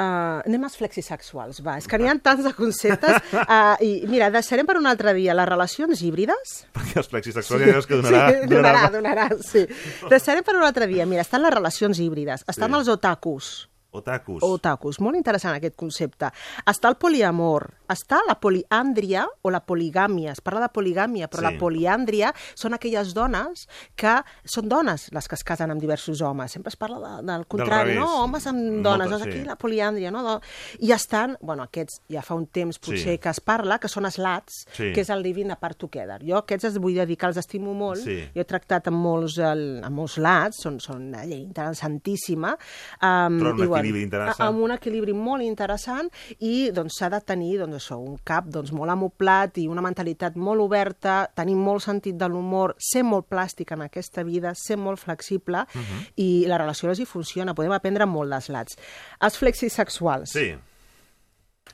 [0.00, 1.76] anem als flexisexuals, va.
[1.80, 3.32] És que n'hi ha tants de conceptes.
[3.32, 6.54] Uh, I mira, deixarem per un altre dia les relacions híbrides.
[6.76, 8.28] Perquè els plexisexuals ja veus que donarà...
[8.30, 9.66] sí, donarà, donarà, sí.
[10.10, 11.06] Deixarem per un altre dia.
[11.10, 12.76] Mira, estan les relacions híbrides, estan Sí.
[12.80, 13.50] els otakus,
[13.90, 14.42] Otakus.
[14.46, 16.28] Otakus, molt interessant aquest concepte.
[16.70, 20.32] Està el poliamor, està la poliàndria o la poligàmia.
[20.32, 21.46] Es parla de poligàmia, però Sí.
[21.48, 23.66] la poliàndria són aquelles dones
[23.96, 26.52] que són dones les que es casen amb diversos homes.
[26.52, 28.00] Sempre es parla de, del contrari, revés.
[28.00, 28.24] no?
[28.24, 29.30] Homes amb dones, Moltes, doncs sí.
[29.30, 30.40] aquí la poliàndria, no?
[30.80, 33.18] I estan, bueno, aquests ja fa un temps potser Sí.
[33.18, 34.92] que es parla, que són slats, Sí.
[34.92, 36.20] que és el living apart together.
[36.24, 38.00] Jo aquests els vull dedicar, els estimo molt.
[38.02, 38.28] Sí.
[38.34, 42.56] Jo he tractat amb molts, el, amb molts lats, són, són una llei interessantíssima.
[43.02, 44.48] Um, Troben un equilibri interessant.
[44.48, 48.70] Amb un equilibri molt interessant i doncs s'ha de tenir doncs, això, un cap doncs,
[48.76, 53.72] molt amoplat i una mentalitat molt oberta, tenir molt sentit de l'humor, ser molt plàstic
[53.74, 56.04] en aquesta vida, ser molt flexible Mhm.
[56.16, 57.54] i la relació els hi funciona.
[57.54, 58.76] Podem aprendre molt dels lats.
[59.20, 60.30] Els flexisexuals.
[60.30, 60.52] Sí.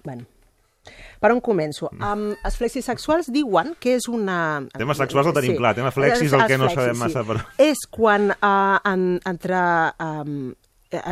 [0.04, 0.24] Bueno,
[1.20, 1.88] per on començo?
[1.96, 4.60] Um, els flexisexuals diuen que és una...
[4.76, 7.28] Tema sexuals el tenim clar, tema flexis el Els que no flexis, sabem massa, sí.
[7.32, 9.58] però- És quan uh, en, entre...
[9.98, 10.54] Um,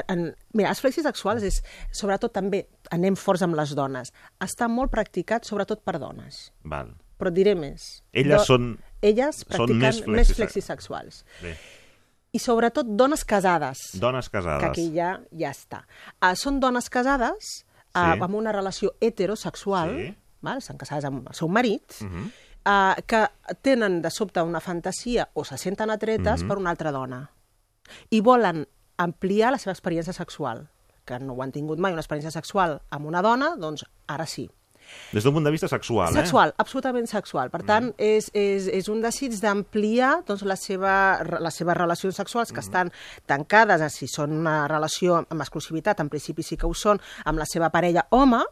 [0.08, 1.58] en, mira, els flexis sexuals és,
[1.92, 6.52] sobretot també, anem forts amb les dones, està molt practicat sobretot per dones.
[6.64, 6.94] Val.
[7.18, 8.02] Però et diré més.
[8.12, 11.24] Elles són- Elles són practiquen més més, més flexis- flexisexuals.
[11.42, 11.56] Bé.
[12.32, 13.78] I sobretot dones casades.
[13.94, 14.60] Dones casades.
[14.60, 15.84] Que aquí ja, ja està.
[16.20, 17.64] Uh, són dones casades
[17.94, 18.20] uh, Sí.
[18.20, 20.16] amb una relació heterosexual, Sí.
[20.42, 20.58] val?
[20.58, 22.30] estan casades amb el seu marit, Mhm.
[22.66, 23.28] uh, que
[23.62, 26.48] tenen de sobte una fantasia o se senten atretes Mhm.
[26.48, 27.30] per una altra dona.
[28.10, 28.66] I volen
[28.96, 30.70] ampliar la seva experiència sexual
[31.04, 34.48] que no ho han tingut mai, una experiència sexual amb una dona, doncs ara sí.
[35.14, 37.48] Des d'un punt de vista sexual, Sexual, absolutament sexual.
[37.50, 42.52] Per tant, és, és, és un desig d'ampliar doncs, la seva, les seves relacions sexuals
[42.52, 42.90] que estan
[43.24, 47.40] tancades, eh, si són una relació amb exclusivitat, en principi sí que ho són, amb
[47.40, 48.42] la seva parella home,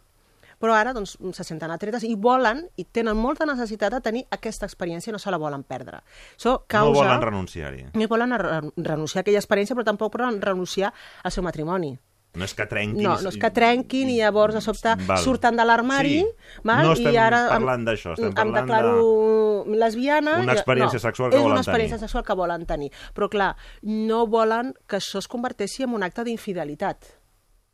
[0.63, 4.65] però ara doncs, se senten atretes i volen i tenen molta necessitat de tenir aquesta
[4.65, 6.01] experiència i no se la volen perdre.
[6.39, 6.87] Això causa...
[6.95, 7.85] No volen renunciar-hi.
[7.93, 10.95] No volen re- renunciar a aquella experiència, però tampoc volen renunciar
[11.25, 11.93] al seu matrimoni.
[12.35, 13.03] No és que trenquin...
[13.05, 15.19] No, no és que trenquin i llavors de sobte Val.
[15.21, 16.65] surten de l'armari Sí.
[16.65, 20.39] No i ara em- parlant d'això, estem em parlant declaro lesbiana.
[20.41, 22.09] Una experiència no, sexual que és volen una experiència tenir.
[22.09, 22.91] sexual que volen tenir.
[23.15, 23.51] Però clar,
[23.83, 27.05] no volen que això es converteixi en un acte d'infidelitat.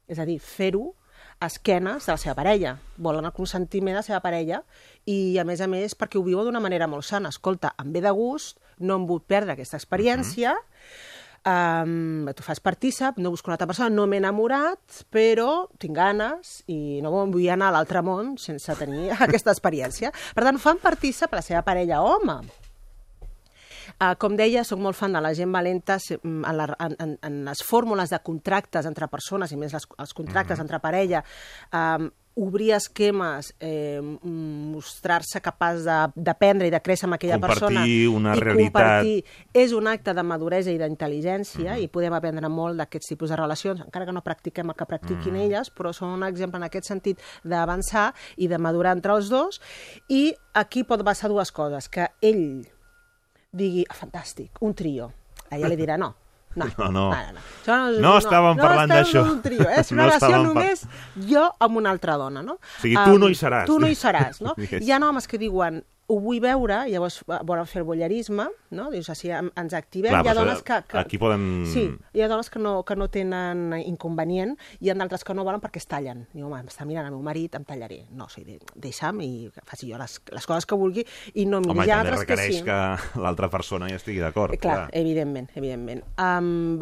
[0.08, 0.94] És a dir, fer-ho
[1.38, 2.78] a esquenes de la seva parella.
[2.96, 4.64] Volen el consentiment de la seva parella
[5.06, 7.28] i, a més a més, perquè ho viuen d'una manera molt sana.
[7.30, 10.56] Escolta, em ve de gust, no em vull perdre aquesta experiència,
[11.46, 16.62] um, tu fas partícip, no busco una altra persona, no m'he enamorat, però tinc ganes
[16.66, 20.12] i no vull anar a l'altre món sense tenir aquesta experiència.
[20.34, 22.40] Per tant, fan partícip la seva parella home.
[23.98, 27.38] Uh, com deia, sóc molt fan de la gent valenta mm, en, la, en, en,
[27.48, 30.66] les fórmules de contractes entre persones, i més les, els contractes Mhm.
[30.66, 31.24] entre parella,
[31.72, 37.58] um, obrir esquemes, eh, mm, mostrar-se capaç de- d'aprendre i de créixer amb aquella Compartir
[37.60, 37.80] persona
[38.14, 38.72] una i realitat.
[38.72, 41.82] compartir és un acte de maduresa i d'intel·ligència Mhm.
[41.82, 45.32] i podem aprendre molt d'aquests tipus de relacions, encara que no practiquem el que practiquin
[45.34, 45.40] Mhm.
[45.42, 49.60] elles, però són un exemple en aquest sentit d'avançar i de madurar entre els dos
[50.08, 52.68] i aquí pot passar dues coses, que ell
[53.50, 55.12] digui, ah, fantàstic, un trio.
[55.50, 56.14] A ella li dirà, no,
[56.56, 56.90] no, No, no.
[56.90, 57.40] no, no.
[57.64, 59.06] Això és- No estàvem parlant no d'això.
[59.20, 59.74] estem d'un trio, eh?
[59.80, 60.86] és una No relació estàvem par- només
[61.28, 62.52] jo amb una altra dona, no?
[62.54, 63.66] O sigui, tu Em, no hi seràs.
[63.66, 64.54] Tu no hi seràs, no?
[64.58, 64.82] Digués.
[64.82, 68.86] Hi ha homes que diuen, ho vull veure, llavors volen fer el bollerisme, no?
[68.90, 70.08] Dius, així ens activem.
[70.14, 70.96] Clar, hi ha dones que, que...
[71.02, 71.82] aquí podem- Sí,
[72.16, 75.60] hi ha dones que no, que no tenen inconvenient, hi ha d'altres que no volen
[75.60, 76.24] perquè es tallen.
[76.32, 78.06] Diu, home, m'està mirant el meu marit, em tallaré.
[78.16, 79.30] No, o sigui, deixa'm i
[79.68, 81.04] faci jo les, les coses que vulgui
[81.34, 81.84] i no Home, miri.
[81.84, 82.64] i Hi ha també altres que requereix sí.
[82.64, 84.56] que l'altra persona hi estigui d'acord.
[84.56, 84.90] Clar, clar.
[84.96, 86.02] evidentment, evidentment.
[86.16, 86.80] Um,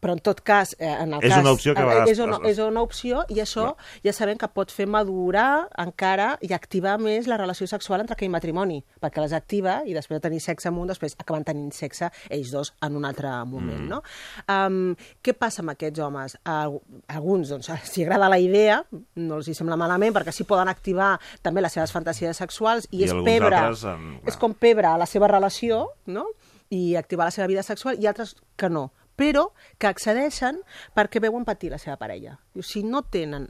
[0.00, 1.40] però en tot cas, eh, en el És cas...
[1.42, 3.74] una opció que vegades- És una, és una opció i això
[4.04, 8.30] ja sabem que pot fer madurar encara i activar més la relació sexual entre aquell
[8.30, 12.10] matrimoni, perquè les activa i després de tenir sexe amb un, després acaben tenint sexe
[12.30, 13.88] ells dos en un altre moment, Mm.
[13.88, 14.02] no?
[14.48, 16.36] Um, què passa amb aquests homes?
[16.44, 18.82] Al- Alguns, doncs, si agrada la idea,
[19.16, 23.00] no els hi sembla malament, perquè així poden activar també les seves fantasies sexuals i,
[23.02, 26.26] I és pebre, altres, em, és com pebre a la seva relació, no?
[26.70, 29.48] i activar la seva vida sexual, i altres que no, però
[29.80, 30.60] que accedeixen
[30.96, 32.36] perquè veuen patir la seva parella.
[32.54, 33.48] Diu, si no, tenen,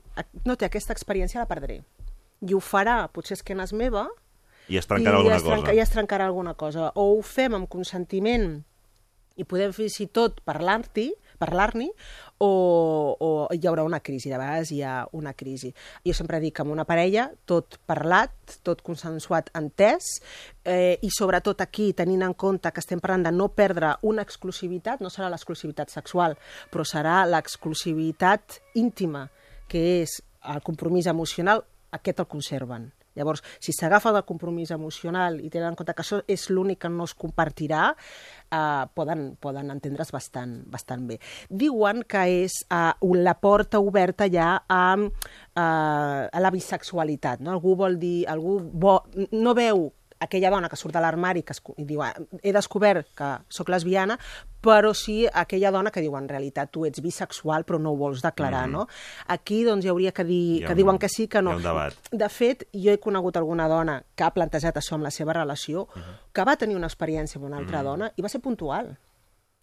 [0.48, 1.82] no té aquesta experiència, la perdré.
[2.40, 4.08] I ho farà, potser és que n'és meva,
[4.68, 5.76] I es trencarà alguna es trenca, cosa.
[5.76, 6.90] I es trencarà alguna cosa.
[6.94, 8.50] O ho fem amb consentiment
[9.38, 11.08] i podem fins i tot parlar-hi,
[11.38, 11.88] parlar-n'hi,
[12.38, 12.50] o,
[13.18, 14.30] o hi haurà una crisi.
[14.30, 15.72] De vegades hi ha una crisi.
[16.06, 20.10] Jo sempre dic que amb una parella, tot parlat, tot consensuat, entès,
[20.64, 25.02] eh, i sobretot aquí, tenint en compte que estem parlant de no perdre una exclusivitat,
[25.04, 26.36] no serà l'exclusivitat sexual,
[26.72, 29.28] però serà l'exclusivitat íntima,
[29.68, 32.90] que és el compromís emocional, aquest el conserven.
[33.18, 36.92] Llavors, si s'agafa del compromís emocional i tenen en compte que això és l'únic que
[36.92, 37.90] no es compartirà,
[38.50, 41.18] eh, poden, poden entendre's bastant, bastant bé.
[41.50, 47.42] Diuen que és eh, la porta oberta ja a, eh, a la bisexualitat.
[47.42, 47.56] No?
[47.56, 49.00] Algú vol dir, algú bo,
[49.32, 49.88] no veu
[50.20, 53.68] aquella dona que surt de l'armari que es, i diu, "Ah, he descobert que sóc
[53.68, 54.18] lesbiana,
[54.60, 58.22] però sí aquella dona que diu, en realitat tu ets bisexual però no ho vols
[58.22, 58.72] declarar, Mhm.
[58.72, 58.88] no?
[59.28, 61.52] Aquí doncs hi hauria que dir Hi ha que un- diuen que sí, que no.
[62.10, 65.88] De fet, jo he conegut alguna dona que ha plantejat això amb la seva relació,
[66.32, 68.96] que va tenir una experiència amb una altra dona i va ser puntual.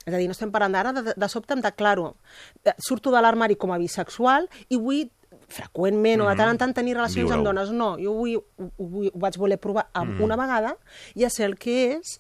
[0.06, 2.16] És a dir, no estem parlant d'ara, de, de sobte em declaro,
[2.64, 5.10] eh, surto de l'armari com a bisexual i vull
[5.48, 7.72] freqüentment o de tant en tant tenir relacions amb dones.
[7.72, 10.24] No, jo vull, ho, ho, ho vaig voler provar amb Mhm.
[10.24, 10.78] una vegada,
[11.16, 12.18] ja sé el que és,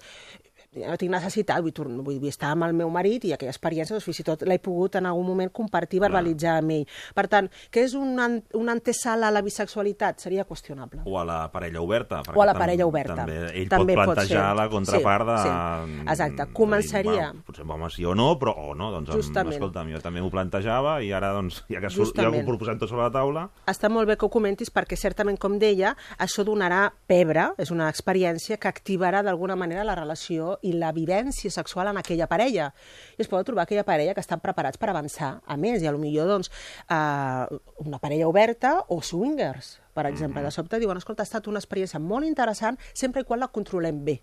[0.75, 3.93] no tinc necessitat, vull, tornar, vull, vull estar amb el meu marit i aquella experiència,
[3.95, 6.85] doncs, fins i tot l'he pogut en algun moment compartir, verbalitzar amb ell.
[7.15, 10.19] Per tant, que és un, an- una antesala a la bisexualitat?
[10.19, 11.01] Seria qüestionable.
[11.05, 12.21] O a la parella oberta.
[12.35, 13.15] O a la tam- parella oberta.
[13.15, 14.55] També, ell També pot pot plantejar ser.
[14.59, 15.37] la contrapart de...
[15.43, 16.01] Sí, sí.
[16.09, 16.47] Exacte.
[16.53, 19.53] Començaria- Dir, bueno, potser home sí o no, però o no, doncs, Justament.
[19.55, 22.89] Escolta'm, jo també m'ho plantejava i ara, doncs, ja que, surt, ja ho proposem tot
[22.89, 26.91] sobre la taula, Està molt bé que ho comentis perquè certament, com deia, això donarà
[27.07, 32.01] pebre, és una experiència que activarà d'alguna manera la relació i la vivència sexual en
[32.01, 32.71] aquella parella.
[33.17, 35.93] I es pot trobar aquella parella que estan preparats per avançar a més, i a
[35.95, 36.51] lo millor doncs,
[36.89, 40.41] eh, una parella oberta o swingers, per exemple.
[40.43, 44.03] De sobte diuen, escolta, ha estat una experiència molt interessant sempre i quan la controlem
[44.05, 44.21] bé.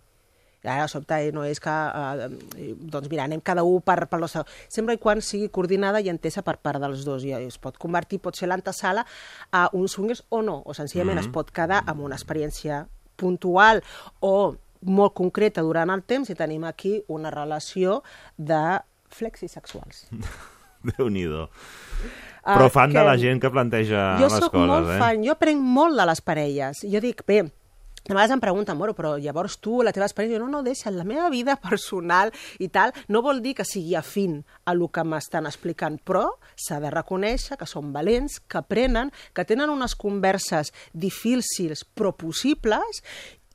[0.63, 4.07] I ara, de sobte, eh, no és que, eh, doncs mira, anem cada un per,
[4.07, 4.45] per la seva...
[4.71, 7.25] Sempre i quan sigui coordinada i entesa per part dels dos.
[7.27, 9.03] I es pot convertir, pot ser l'antesala
[9.51, 11.27] a un swingers o no, o senzillament Mhm.
[11.27, 12.87] es pot quedar amb una experiència
[13.17, 13.83] puntual
[14.21, 18.03] o molt concreta durant el temps i tenim aquí una relació
[18.37, 18.81] de
[19.13, 20.07] flexisexuals.
[20.97, 21.49] Déu-n'hi-do.
[22.43, 24.99] Ah, Però fan de que- la gent que planteja jo les sóc coses, molt eh?
[24.99, 26.81] fan, jo aprenc molt de les parelles.
[26.91, 27.45] Jo dic, bé,
[28.03, 30.91] a vegades em pregunten, bueno, però llavors tu, la teva experiència, jo, no, no, deixa,
[30.91, 35.05] la meva vida personal i tal, no vol dir que sigui afín a el que
[35.07, 36.25] m'estan explicant, però
[36.59, 43.05] s'ha de reconèixer que són valents, que aprenen, que tenen unes converses difícils però possibles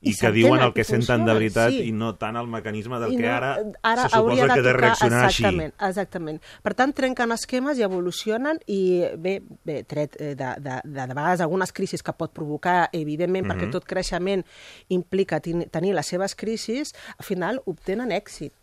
[0.01, 1.87] I que diuen el que senten de veritat sí.
[1.89, 4.63] i no tant el mecanisme del I que no, ara, ara se suposa que he
[4.63, 5.89] de reaccionar exactament, així.
[5.89, 6.41] Exactament.
[6.63, 8.79] Per tant, trenquen esquemes i evolucionen i,
[9.17, 13.47] bé, bé tret eh, de, de, de, de vegades algunes crisis que pot provocar, evidentment,
[13.49, 13.71] perquè Mhm.
[13.71, 14.45] tot creixement
[14.89, 18.53] implica ten tenir les seves crisis, al final obtenen èxit.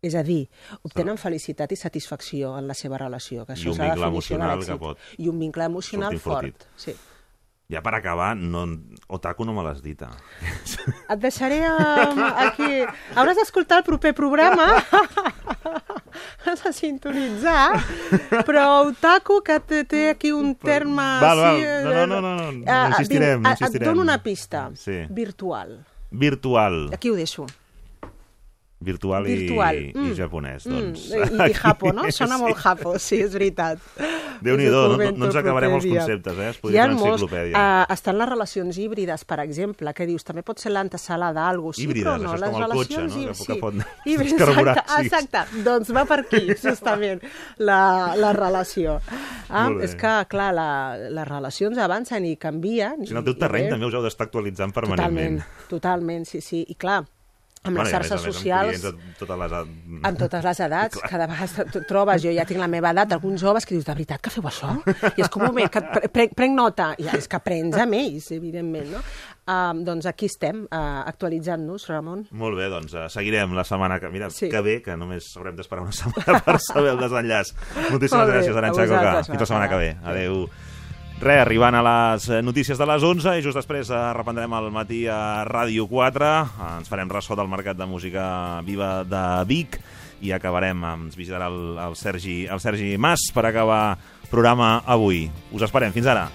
[0.00, 0.48] És a dir,
[0.80, 4.00] obtenen felicitat i satisfacció en la seva relació, que I això un és la vincle
[4.00, 6.64] de emocional que pot I un vincle emocional fort.
[6.76, 6.94] Sí.
[7.70, 8.64] Ja per acabar, no,
[9.06, 10.00] Otaku no me l'has dit.
[10.02, 10.10] ah.
[11.14, 12.80] Et deixaré um, aquí...
[13.14, 14.66] Hauràs d'escoltar el proper programa.
[16.46, 17.78] Has de sintonitzar.
[18.48, 21.06] Però otaku, que té, té aquí un terme...
[21.22, 21.62] Val, val.
[21.62, 23.86] eh, No, no, no, no, no, no ah, insistirem, ah, insistirem.
[23.86, 24.66] Et dono una pista.
[24.74, 25.04] Sí.
[25.08, 25.78] Virtual.
[26.10, 26.88] Virtual.
[26.92, 27.46] Aquí ho deixo.
[28.80, 29.76] Virtual, i, Virtual.
[29.92, 31.10] i japonès, doncs.
[31.12, 32.06] Mm, I, I japo, no?
[32.16, 33.78] Sona molt japo, sí, és veritat.
[34.40, 36.46] Déu-n'hi-do, Us ho no, no, no ens acabarem els conceptes, eh?
[36.48, 37.60] Es podria fer una enciclopèdia.
[37.60, 41.84] uh, estan les relacions híbrides, per exemple, que dius, també pot ser l'antesala d'algú, sí,
[41.84, 43.28] Híbrides, però no, això és les com el cotxe, relacions...
[43.28, 43.34] no?
[43.34, 43.46] sí.
[43.50, 43.74] que pot
[44.06, 45.04] Híbrides, exacte, sí.
[45.04, 47.20] exacte, doncs va per aquí, justament,
[47.58, 47.80] la,
[48.16, 48.96] la relació.
[49.50, 53.04] Ah, és que, clar, la, les relacions avancen i canvien.
[53.04, 55.68] Si en el teu i- i terreny bé, també us heu d'estar actualitzant Totalment, permanentment.
[55.68, 56.64] totalment, sí, sí.
[56.66, 57.02] I clar,
[57.62, 58.82] amb Bueno, xarxes més, amb socials...
[58.82, 59.52] de totes les...
[59.52, 61.10] ed- En totes les edats, Clar.
[61.10, 63.92] cada vegada t- trobes, jo ja tinc la meva edat, alguns joves que dius, de
[63.92, 64.70] veritat que feu això?
[65.16, 67.98] I és com un moment que pre pre prenc nota, i és que aprens amb
[67.98, 69.02] ells, evidentment, no?
[69.50, 72.24] Um, doncs aquí estem, uh, actualitzant-nos, Ramon.
[72.32, 74.08] Molt bé, doncs uh, seguirem la setmana que...
[74.08, 74.48] Mira, Sí.
[74.48, 77.52] que bé, que només haurem d'esperar una setmana per saber el desenllaç.
[77.90, 79.14] Moltíssimes bé, gràcies, Aranxa Coca.
[79.28, 79.90] Fins la setmana que ve.
[80.00, 80.12] Adéu.
[80.14, 80.50] Adéu.
[81.20, 84.70] Re, arribant a les eh, notícies de les 11 i just després eh, reprendrem el
[84.72, 86.30] matí a Ràdio 4.
[86.30, 88.24] Eh, Ens farem ressò del Mercat de Música
[88.64, 89.76] Viva de Vic
[90.24, 93.98] i acabarem, ens visitarà el, el, Sergi, el Sergi Mas per acabar
[94.32, 95.26] programa avui.
[95.52, 95.92] Us esperem.
[95.92, 96.30] Fins ara.